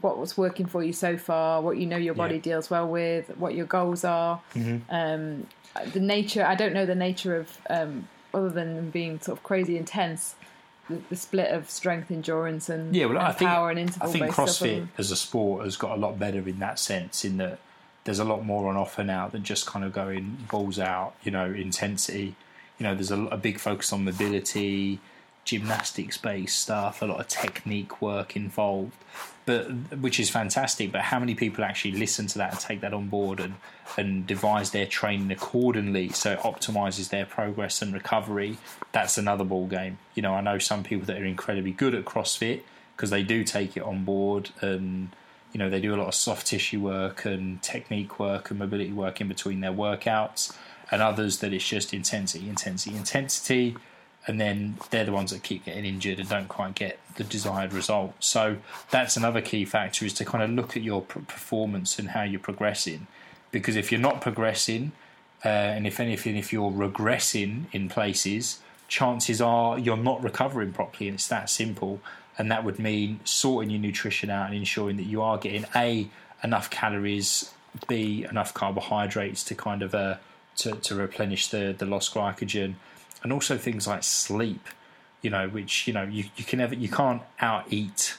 [0.00, 2.40] what was working for you so far, what you know your body Yeah.
[2.40, 4.40] deals well with, what your goals are.
[4.88, 5.46] Um,
[5.92, 9.76] the nature, I don't know the nature of, um, other than being sort of crazy
[9.76, 10.34] intense,
[10.88, 13.82] the, the split of strength, endurance, and, Yeah, well, and I think power and I
[13.82, 14.48] interval think based stuff.
[14.48, 17.24] CrossFit as a sport has got a lot better in that sense.
[17.24, 17.58] In that
[18.04, 21.14] there's a lot more on offer now than just kind of going balls out.
[21.22, 22.36] You know, intensity.
[22.78, 24.98] You know, there's a, a big focus on mobility,
[25.44, 28.96] gymnastics based stuff, a lot of technique work involved.
[29.46, 30.90] But which is fantastic.
[30.90, 33.54] But how many people actually listen to that and take that on board and
[33.98, 38.56] and devise their training accordingly so it optimizes their progress and recovery?
[38.92, 39.98] That's another ball game.
[40.14, 42.62] You know, I know some people that are incredibly good at CrossFit
[42.96, 45.10] because they do take it on board and
[45.52, 48.92] you know they do a lot of soft tissue work and technique work and mobility
[48.92, 50.56] work in between their workouts
[50.90, 53.76] and others that it's just intensity intensity intensity
[54.26, 57.72] and then they're the ones that keep getting injured and don't quite get the desired
[57.72, 58.14] result.
[58.20, 58.56] So
[58.90, 62.40] that's another key factor is to kind of look at your performance and how you're
[62.40, 63.06] progressing.
[63.50, 64.92] Because if you're not progressing
[65.44, 71.08] uh, and if anything if you're regressing in places chances are you're not recovering properly
[71.08, 72.00] and it's that simple.
[72.36, 76.08] And that would mean sorting your nutrition out and ensuring that you are getting a
[76.42, 77.52] enough calories
[77.88, 80.16] b enough carbohydrates to kind of uh,
[80.56, 82.74] to, to replenish the the lost glycogen
[83.24, 84.68] and also things like sleep
[85.22, 88.16] you know which you know you, you can never you can't out eat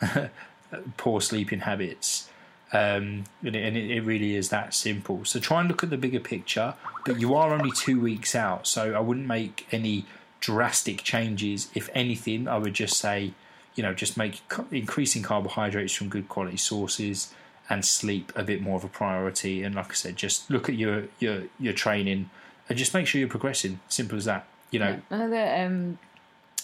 [0.98, 2.28] poor sleeping habits
[2.72, 5.24] um, and, it, and it, really is that simple.
[5.24, 6.74] So try and look at the bigger picture.
[7.06, 10.04] But you are only two weeks out, so I wouldn't make any
[10.40, 11.70] drastic changes.
[11.74, 13.32] If anything, I would just say,
[13.74, 17.32] you know, just make increasing carbohydrates from good quality sources
[17.70, 19.62] and sleep a bit more of a priority.
[19.62, 22.28] And like I said, just look at your your your training
[22.68, 23.80] and just make sure you're progressing.
[23.88, 24.46] Simple as that.
[24.70, 25.16] You know, Yeah.
[25.16, 25.98] Another um,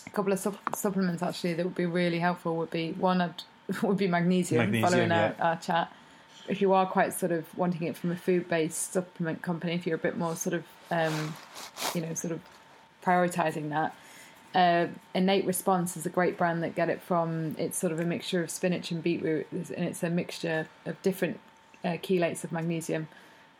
[0.06, 3.42] a couple of sup- supplements actually that would be really helpful would be one I'd,
[3.82, 5.32] would be magnesium, Magnesium, following yeah.
[5.38, 5.92] our, our chat.
[6.46, 9.86] If you are quite sort of wanting it from a food based supplement company, if
[9.86, 11.34] you're a bit more sort of um,
[11.94, 12.40] you know sort of
[13.02, 13.94] prioritizing that.
[14.54, 17.56] Uh, Innate Response is a great brand that get it from.
[17.58, 21.40] It's sort of a mixture of spinach and beetroot, and it's a mixture of different
[21.84, 23.08] uh, chelates of magnesium.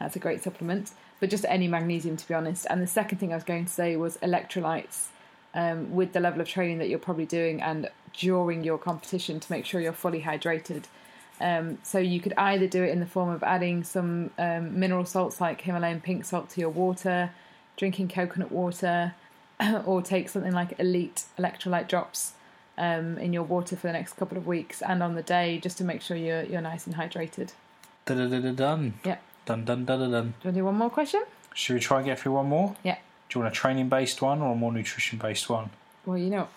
[0.04, 2.66] That's a great supplement, but just any magnesium, to be honest.
[2.68, 5.06] And the second thing I was going to say was electrolytes.
[5.54, 9.52] Um, with the level of training that you're probably doing and during your competition to
[9.52, 10.86] make sure you're fully hydrated.
[11.40, 15.04] Um, so you could either do it in the form of adding some um, mineral
[15.04, 17.30] salts like Himalayan pink salt to your water,
[17.76, 19.14] drinking coconut water,
[19.86, 22.32] or take something like Elete electrolyte drops
[22.76, 25.78] um, in your water for the next couple of weeks and on the day just
[25.78, 27.52] to make sure you're you're nice and hydrated.
[28.52, 28.94] done.
[29.04, 29.18] Yeah.
[29.46, 30.10] Done, done, done, done, done.
[30.10, 31.22] Do you want to do one more question?
[31.54, 32.74] Should we try and get through one more?
[32.82, 32.96] Yeah.
[33.28, 35.70] Do you want a training based one or a more nutrition based one?
[36.06, 36.48] Well, you know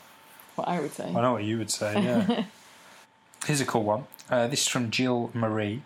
[0.55, 1.07] what I would say.
[1.07, 2.45] I know what you would say, yeah.
[3.45, 4.05] Here's a cool one.
[4.29, 5.81] Uh, this is from Jill Marie.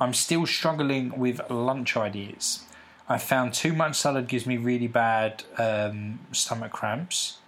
[0.00, 2.64] I'm still struggling with lunch ideas.
[3.08, 7.38] I found too much salad gives me really bad um, stomach cramps.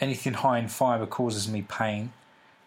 [0.00, 2.12] Anything high in fibre causes me pain.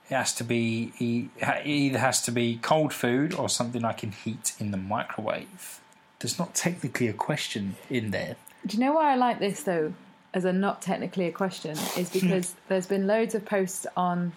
[0.09, 0.93] It has to be
[1.39, 5.81] it either has to be cold food or something I can heat in the microwave.
[6.19, 8.35] There's not technically a question in there.
[8.65, 9.93] Do you know why I like this though,
[10.33, 14.33] as a not technically a question, is because there's been loads of posts on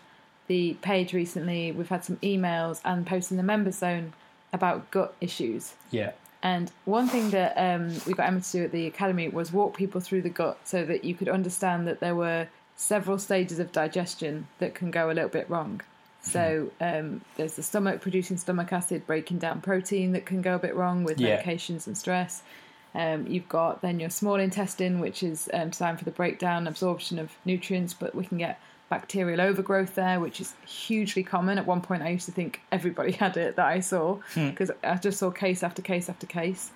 [0.46, 1.72] the page recently.
[1.72, 4.12] We've had some emails and posts in the member zone
[4.52, 5.74] about gut issues.
[5.90, 6.12] Yeah.
[6.42, 9.76] And one thing that um, we got Emma to do at the academy was walk
[9.76, 12.48] people through the gut so that you could understand that there were
[12.80, 15.82] several stages of digestion that can go a little bit wrong.
[16.22, 20.58] So um, there's the stomach producing stomach acid, breaking down protein that can go a
[20.58, 21.42] bit wrong with Yeah.
[21.42, 22.42] medications and stress.
[22.94, 27.18] Um, you've got then your small intestine, which is um, designed for the breakdown, absorption
[27.18, 28.58] of nutrients, but we can get
[28.88, 31.58] bacterial overgrowth there, which is hugely common.
[31.58, 34.96] At one point, I used to think everybody had it that I saw because I
[34.96, 36.70] just saw case after case after case.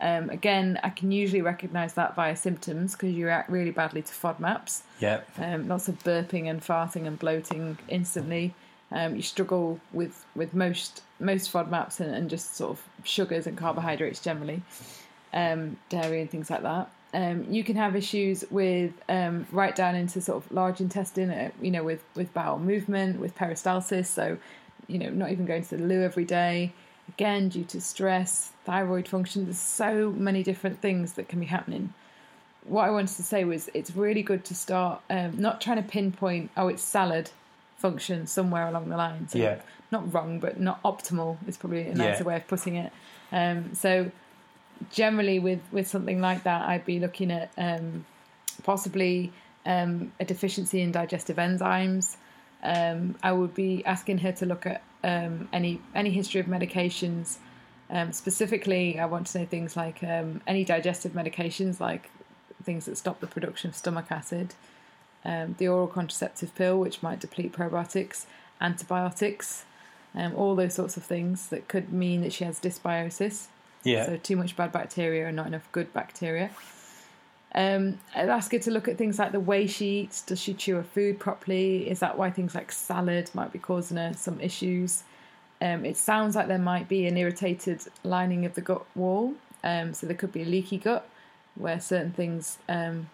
[0.00, 4.12] Um, again, I can usually recognise that via symptoms because you react really badly to
[4.12, 4.82] FODMAPs.
[5.00, 5.20] Yeah.
[5.38, 8.54] Um, lots of burping and farting and bloating instantly.
[8.92, 13.56] Um, you struggle with, with most most FODMAPs and, and just sort of sugars and
[13.56, 14.62] carbohydrates generally,
[15.32, 16.90] um, dairy and things like that.
[17.14, 21.50] Um, you can have issues with um, right down into sort of large intestine, uh,
[21.62, 24.06] you know, with, with bowel movement, with peristalsis.
[24.06, 24.36] So,
[24.88, 26.72] you know, not even going to the loo every day.
[27.08, 29.44] Again, due to stress, thyroid function.
[29.44, 31.92] There's so many different things that can be happening
[32.66, 35.82] what I wanted to say was it's really good to start um, not trying to
[35.82, 37.30] pinpoint, oh, it's salad
[37.76, 39.28] function somewhere along the line.
[39.28, 39.56] So Yeah.
[39.90, 42.28] not wrong, but not optimal is probably a nicer Yeah.
[42.28, 42.92] way of putting it.
[43.30, 44.10] Um, so
[44.90, 48.04] generally with, with something like that, I'd be looking at um,
[48.62, 49.32] possibly
[49.66, 52.16] um, a deficiency in digestive enzymes.
[52.62, 57.36] Um, I would be asking her to look at um, any any history of medications.
[57.90, 62.10] Um, specifically, I want to know things like um, any digestive medications, like
[62.64, 64.54] things that stop the production of stomach acid,
[65.24, 68.24] um, the oral contraceptive pill, which might deplete probiotics,
[68.60, 69.66] antibiotics,
[70.14, 73.48] um, all those sorts of things that could mean that she has dysbiosis.
[73.84, 74.06] Yeah.
[74.06, 76.50] So too much bad bacteria and not enough good bacteria.
[77.54, 80.22] Um, I'd ask her to look at things like the way she eats.
[80.22, 81.88] Does she chew her food properly?
[81.88, 85.04] Is that why things like salad might be causing her some issues?
[85.62, 89.34] Um, it sounds like there might be an irritated lining of the gut wall.
[89.62, 91.08] Um, so there could be a leaky gut
[91.54, 93.08] where certain things, um,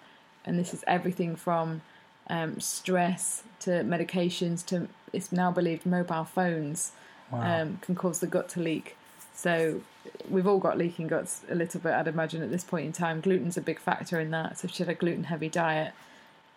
[0.44, 1.82] and this is everything from
[2.28, 6.92] um, stress to medications to it's now believed mobile phones
[7.30, 7.62] Wow.
[7.62, 8.96] um, can cause the gut to leak.
[9.40, 9.80] So
[10.28, 13.20] we've all got leaking guts a little bit, I'd imagine, at this point in time.
[13.20, 14.58] Gluten's a big factor in that.
[14.58, 15.92] So if she had a gluten heavy diet,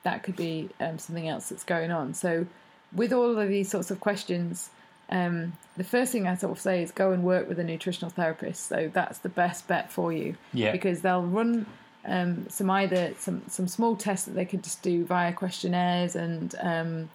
[0.04, 2.14] that could be um, something else that's going on.
[2.14, 2.46] So
[2.94, 4.70] with all of these sorts of questions,
[5.10, 8.10] um, the first thing I sort of say is go and work with a nutritional
[8.10, 8.68] therapist.
[8.68, 10.72] So that's the best bet for you Yeah.
[10.72, 11.66] because they'll run
[12.06, 16.54] um, some either some some small tests that they could just do via questionnaires and
[16.62, 17.10] um,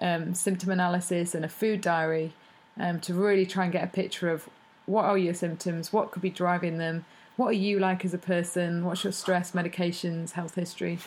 [0.00, 2.32] um, symptom analysis and a food diary
[2.80, 4.48] um, to really try and get a picture of
[4.86, 7.04] what are your symptoms, what could be driving them,
[7.36, 10.98] what are you like as a person, what's your stress, medications, health history.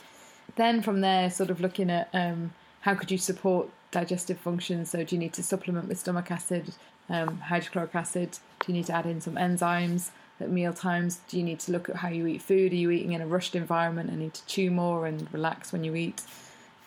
[0.55, 4.85] Then from there, sort of looking at um, how could you support digestive function.
[4.85, 6.73] So do you need to supplement with stomach acid,
[7.09, 8.37] um, hydrochloric acid?
[8.59, 10.09] Do you need to add in some enzymes
[10.39, 11.21] at meal times?
[11.27, 12.71] Do you need to look at how you eat food?
[12.73, 15.83] Are you eating in a rushed environment and need to chew more and relax when
[15.83, 16.23] you eat?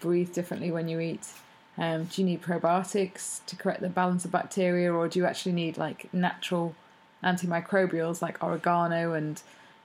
[0.01, 1.26] Breathe differently when you eat?
[1.78, 5.53] Um, do you need probiotics to correct the balance of bacteria, or do you actually
[5.53, 6.74] need like natural
[7.23, 9.43] antimicrobials like oregano and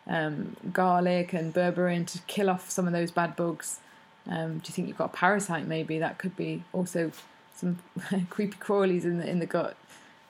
[0.07, 3.79] um, garlic and berberine to kill off some of those bad bugs?
[4.27, 5.67] Um, do you think you've got a parasite?
[5.67, 7.11] Maybe that could be also
[7.55, 7.79] some
[8.29, 9.77] creepy crawlies in the in the gut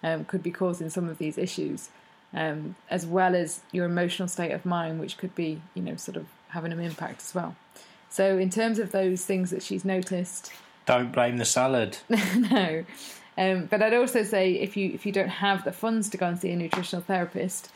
[0.04, 1.90] um, could be causing some of these issues,
[2.34, 6.18] um, as well as your emotional state of mind, which could be you know sort
[6.18, 7.56] of having an impact as well.
[8.10, 10.54] So in terms of those things that she's noticed,
[10.86, 11.98] Don't blame the salad.
[12.10, 12.86] no.
[13.38, 16.28] Um, but I'd also say if you if you don't have the funds to go
[16.28, 17.70] and see a nutritional therapist,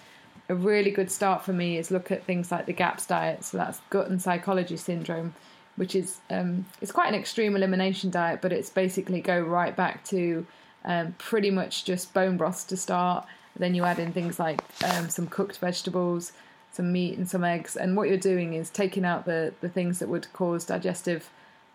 [0.47, 3.43] a really good start for me is look at things like the GAPS diet.
[3.43, 5.33] So that's gut and psychology syndrome,
[5.75, 10.03] which is um, it's quite an extreme elimination diet, but it's basically go right back
[10.05, 10.45] to
[10.85, 13.25] um, pretty much just bone broth to start.
[13.57, 16.31] Then you add in things like um, some cooked vegetables,
[16.71, 17.75] some meat, and some eggs.
[17.75, 21.29] And what you're doing is taking out the the things that would cause digestive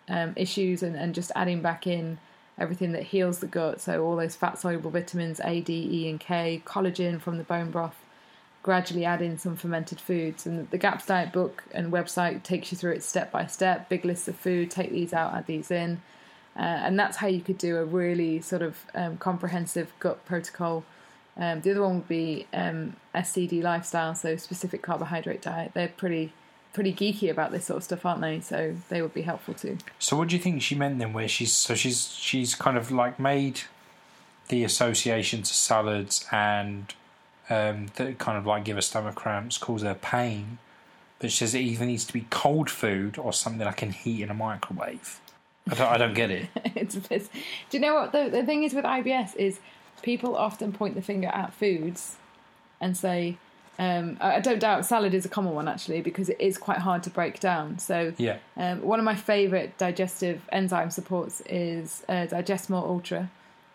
[0.09, 2.19] um, issues and, and just adding back in
[2.59, 3.81] everything that heals the gut.
[3.81, 7.71] So all those fat soluble vitamins A, D, E, and K, collagen from the bone
[7.71, 7.97] broth.
[8.63, 12.79] Gradually add in some fermented foods, and the GAPS diet book and website takes you
[12.79, 13.89] through it step by step.
[13.91, 16.01] Big lists of food, take these out, add these in,
[16.57, 20.85] uh, and that's how you could do a really sort of um, comprehensive gut protocol
[21.37, 25.73] Um, the other one would be um, SCD lifestyle, so specific carbohydrate diet.
[25.75, 26.33] They're pretty
[26.75, 28.41] pretty geeky about this sort of stuff, aren't they?
[28.41, 29.79] So they would be helpful too.
[29.99, 31.15] So what do you think she meant then?
[31.15, 33.63] Where she's so she's she's kind of like made
[34.49, 36.93] the association to salads and
[37.49, 40.59] um, that kind of like give her stomach cramps, cause her pain.
[41.19, 44.23] But she says it either needs to be cold food or something I can heat
[44.23, 45.21] in a microwave.
[45.71, 46.49] I don't, I don't get it.
[46.75, 47.29] it's, it's,
[47.71, 49.61] do you know what the, the thing is with IBS is
[50.03, 52.17] people often point the finger at foods
[52.81, 53.39] and say,
[53.79, 57.03] um, I don't doubt salad is a common one actually because it is quite hard
[57.05, 57.79] to break down.
[57.79, 58.39] So Yeah.
[58.57, 63.31] um, one of my favourite digestive enzyme supports is uh, Digestmore Ultra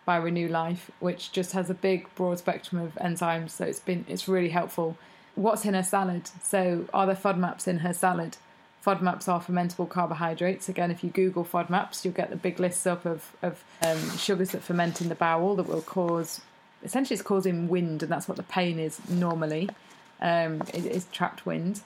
[0.06, 3.50] by Renew Life, which just has a big broad spectrum of enzymes.
[3.50, 4.96] So it's been it's really helpful.
[5.34, 6.28] What's in her salad?
[6.42, 8.36] So are there FODMAPs in her salad?
[8.84, 10.68] FODMAPs are fermentable carbohydrates.
[10.68, 14.50] Again, if you Google FODMAPs, you'll get the big lists up of, of um, sugars
[14.52, 16.40] that ferment in the bowel that will cause,
[16.82, 19.68] essentially, it's causing wind, and that's what the pain is normally.
[20.20, 21.82] Um, it is trapped wind.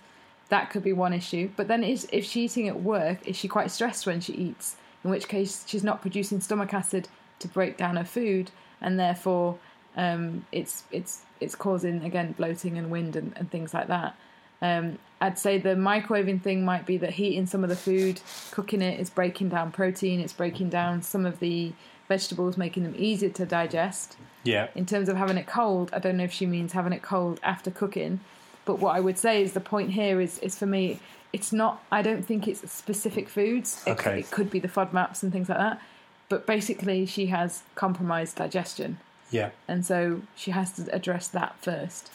[0.49, 1.51] That could be one issue.
[1.57, 4.77] But then, is, if she's eating at work, is she quite stressed when she eats?
[5.03, 7.09] In which case, she's not producing stomach acid
[7.39, 8.51] to break down her food,
[8.81, 9.59] and therefore,
[9.97, 14.17] um, it's it's it's causing again bloating and wind and, and things like that.
[14.63, 18.21] Um, I'd say the microwaving thing might be that heating some of the food,
[18.51, 20.21] cooking it, is breaking down protein.
[20.21, 21.73] It's breaking down some of the
[22.09, 24.17] vegetables, making them easier to digest.
[24.43, 24.69] Yeah.
[24.75, 27.41] In terms of having it cold, I don't know if she means having it cold
[27.43, 28.21] after cooking.
[28.65, 31.01] But what I would say is the point here is, is for me,
[31.33, 33.83] it's not, I don't think it's specific foods.
[33.87, 34.21] It, Okay.
[34.21, 35.81] it could be the FODMAPs and things like that.
[36.29, 38.99] But basically, she has compromised digestion.
[39.31, 39.51] Yeah.
[39.69, 42.11] And so she has to address that first.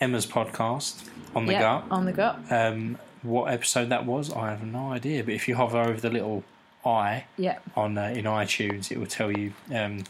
[0.00, 1.84] Emma's podcast on the yeah, gut.
[1.90, 2.38] On the gut.
[2.50, 5.24] Um, what episode that was, I have no idea.
[5.24, 6.44] But if you hover over the little
[6.84, 7.58] eye Yeah.
[7.76, 10.04] on uh, in iTunes, it will tell you um,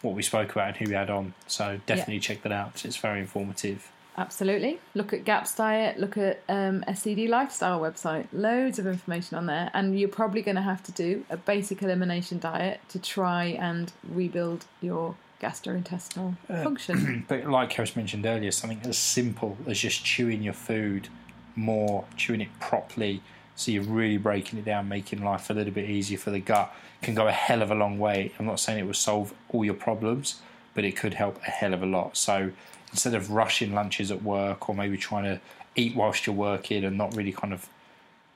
[0.00, 1.34] what we spoke about and who we had on.
[1.46, 2.84] So definitely check that out.
[2.84, 3.90] It's very informative.
[4.18, 4.78] Absolutely.
[4.94, 8.26] Look at GAPS diet, look at um, SCD lifestyle website.
[8.32, 9.70] Loads of information on there.
[9.72, 13.90] And you're probably going to have to do a basic elimination diet to try and
[14.06, 17.24] rebuild your gastrointestinal function.
[17.28, 21.08] But like Keris mentioned earlier, something as simple as just chewing your food
[21.56, 23.22] more, chewing it properly,
[23.56, 26.74] so you're really breaking it down, making life a little bit easier for the gut,
[27.02, 28.32] can go a hell of a long way.
[28.38, 30.40] I'm not saying it will solve all your problems,
[30.74, 32.16] but it could help a hell of a lot.
[32.16, 32.52] So
[32.90, 35.40] instead of rushing lunches at work or maybe trying to
[35.76, 37.68] eat whilst you're working and not really kind of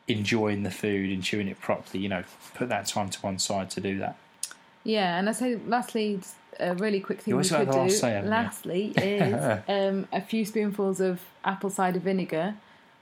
[0.08, 2.24] enjoying the food and chewing it properly, you know,
[2.54, 4.16] put that time to one side to do that.
[4.84, 6.20] yeah, and I say lastly,
[6.60, 7.78] a really quick thing You we could do.
[7.78, 12.54] last say, lastly, is um, a few spoonfuls of apple cider vinegar.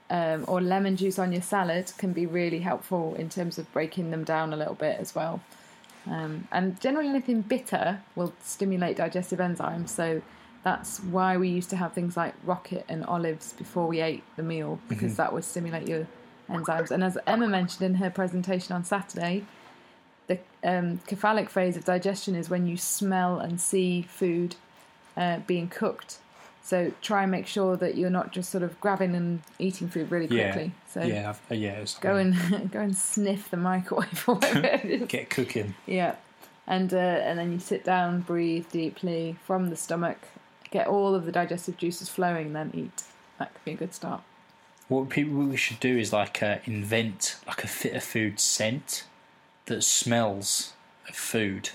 [0.07, 4.11] Um, or lemon juice on your salad can be really helpful in terms of breaking
[4.11, 5.41] them down a little bit as well.
[6.05, 9.89] Um, and generally, anything bitter will stimulate digestive enzymes.
[9.89, 10.21] So
[10.63, 14.43] that's why we used to have things like rocket and olives before we ate the
[14.43, 16.07] meal because that would stimulate your
[16.49, 16.91] enzymes.
[16.91, 19.45] And as Emma mentioned in her presentation on Saturday,
[20.25, 24.55] the um, cephalic phase of digestion is when you smell and see food
[25.15, 26.17] uh, being cooked.
[26.65, 30.09] So try and make sure that you're not just sort of grabbing and eating food
[30.09, 30.71] really Yeah, quickly.
[30.89, 31.73] So yeah, I've- uh, yeah.
[31.73, 35.75] It's, go and go and sniff the microwave or whatever get cooking.
[35.85, 36.15] Yeah,
[36.65, 40.17] and uh, and then you sit down, breathe deeply from the stomach,
[40.71, 43.03] get all of the digestive juices flowing, then eat.
[43.37, 44.21] That could be a good start.
[44.87, 49.03] What people we should do is like uh, invent like a Fitter Food scent
[49.67, 50.73] that smells
[51.07, 51.69] of food.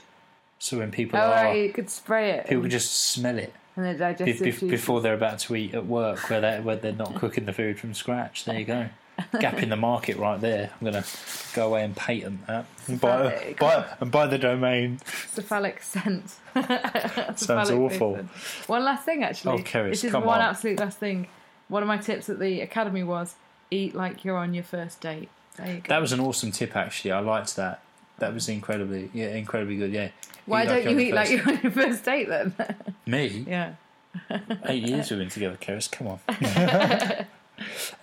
[0.58, 3.52] So when people Oh, are right, you could spray it people and, just smell it
[3.76, 4.70] and the digestive be- juices.
[4.70, 7.78] before they're about to eat at work, where they're, where they're not cooking the food
[7.78, 8.44] from scratch.
[8.44, 8.88] There you go.
[9.38, 10.70] Gap in the market right there.
[10.80, 11.04] I'm gonna
[11.54, 14.98] go away and patent that and buy, buy and buy the domain.
[15.28, 16.36] cephalic scent.
[17.36, 18.18] Sounds awful.
[18.66, 19.60] One last thing, actually.
[19.60, 20.40] Oh, Keris, this is one on.
[20.40, 21.28] absolute last thing.
[21.68, 23.34] One of my tips at the academy was
[23.70, 25.28] eat like you're on your first date.
[25.56, 25.88] There you go.
[25.88, 27.12] That was an awesome tip, actually.
[27.12, 27.82] I liked that.
[28.20, 29.92] That was incredibly, yeah, incredibly good.
[29.92, 30.10] Yeah.
[30.46, 32.54] Why Eat don't you're you eat like you're on your first date then?
[33.06, 33.26] me?
[33.48, 33.74] yeah.
[34.64, 35.90] Eight years we've been together, Keris.
[35.90, 37.26] Come on.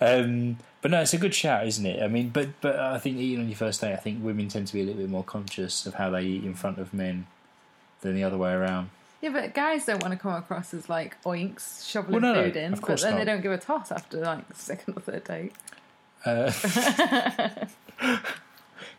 [0.00, 2.02] um, but no, it's a good shout, isn't it?
[2.02, 4.68] I mean, but but I think eating on your first date, I think women tend
[4.68, 7.26] to be a little bit more conscious of how they eat in front of men
[8.00, 8.90] than the other way around.
[9.20, 12.56] Yeah, but guys don't want to come across as like oinks shoveling Well, no, food
[12.56, 15.52] in, but then they don't give a toss after like the second or third date.
[16.24, 16.52] Uh,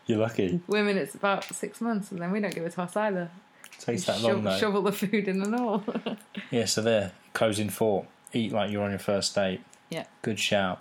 [0.06, 0.60] you're lucky.
[0.66, 3.30] Women, it's about six months, and then we don't give a toss either.
[3.78, 4.56] takes You that long though.
[4.58, 5.84] shovel the food in and all.
[6.50, 8.06] Yeah, so there, closing thought.
[8.32, 9.60] Eat like you're on your first date.
[9.90, 10.04] yeah.
[10.22, 10.80] Good shout.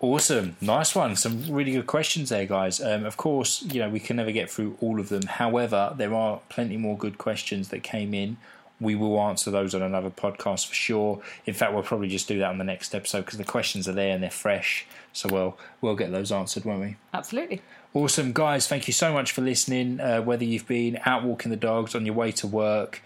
[0.00, 1.14] Awesome, nice one.
[1.14, 2.80] Some really good questions there, guys.
[2.80, 5.22] Um, of course, you know we can never get through all of them.
[5.22, 8.36] However, there are plenty more good questions that came in.
[8.80, 11.22] we will answer those on another podcast for sure.
[11.46, 13.92] In fact, we'll probably just do that on the next episode because the questions are
[13.92, 14.86] there and they're fresh.
[15.12, 16.96] So we'll we'll get those answered, won't we?
[17.14, 17.60] Absolutely.
[17.94, 18.66] Awesome, guys.
[18.66, 20.00] Thank you so much for listening.
[20.00, 23.02] Uh, whether you've been out walking the dogs, on your way to work,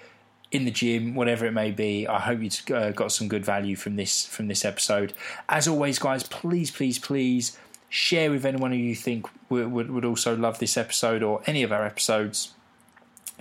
[0.52, 3.74] in the gym, whatever it may be, I hope you uh, got some good value
[3.74, 5.12] from this from this episode.
[5.48, 7.58] As always, guys, please, please, please
[7.88, 11.62] share with anyone who you think would, would, would also love this episode or any
[11.62, 12.52] of our episodes.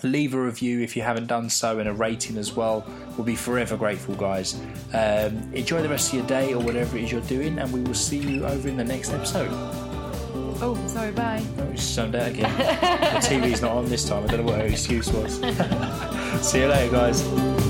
[0.04, 2.86] Leave a review if you haven't done so and a rating as well.
[3.16, 4.60] We'll be forever grateful, guys.
[4.94, 7.82] Um, enjoy the rest of your day or whatever it is you're doing, and we
[7.82, 9.95] will see you over in the next episode.
[10.62, 11.44] Oh, sorry, bye.
[11.60, 12.58] Oh, it's out again.
[12.58, 14.24] the TV's not on this time.
[14.24, 15.36] I don't know what her excuse was.
[16.42, 17.65] See you later, guys.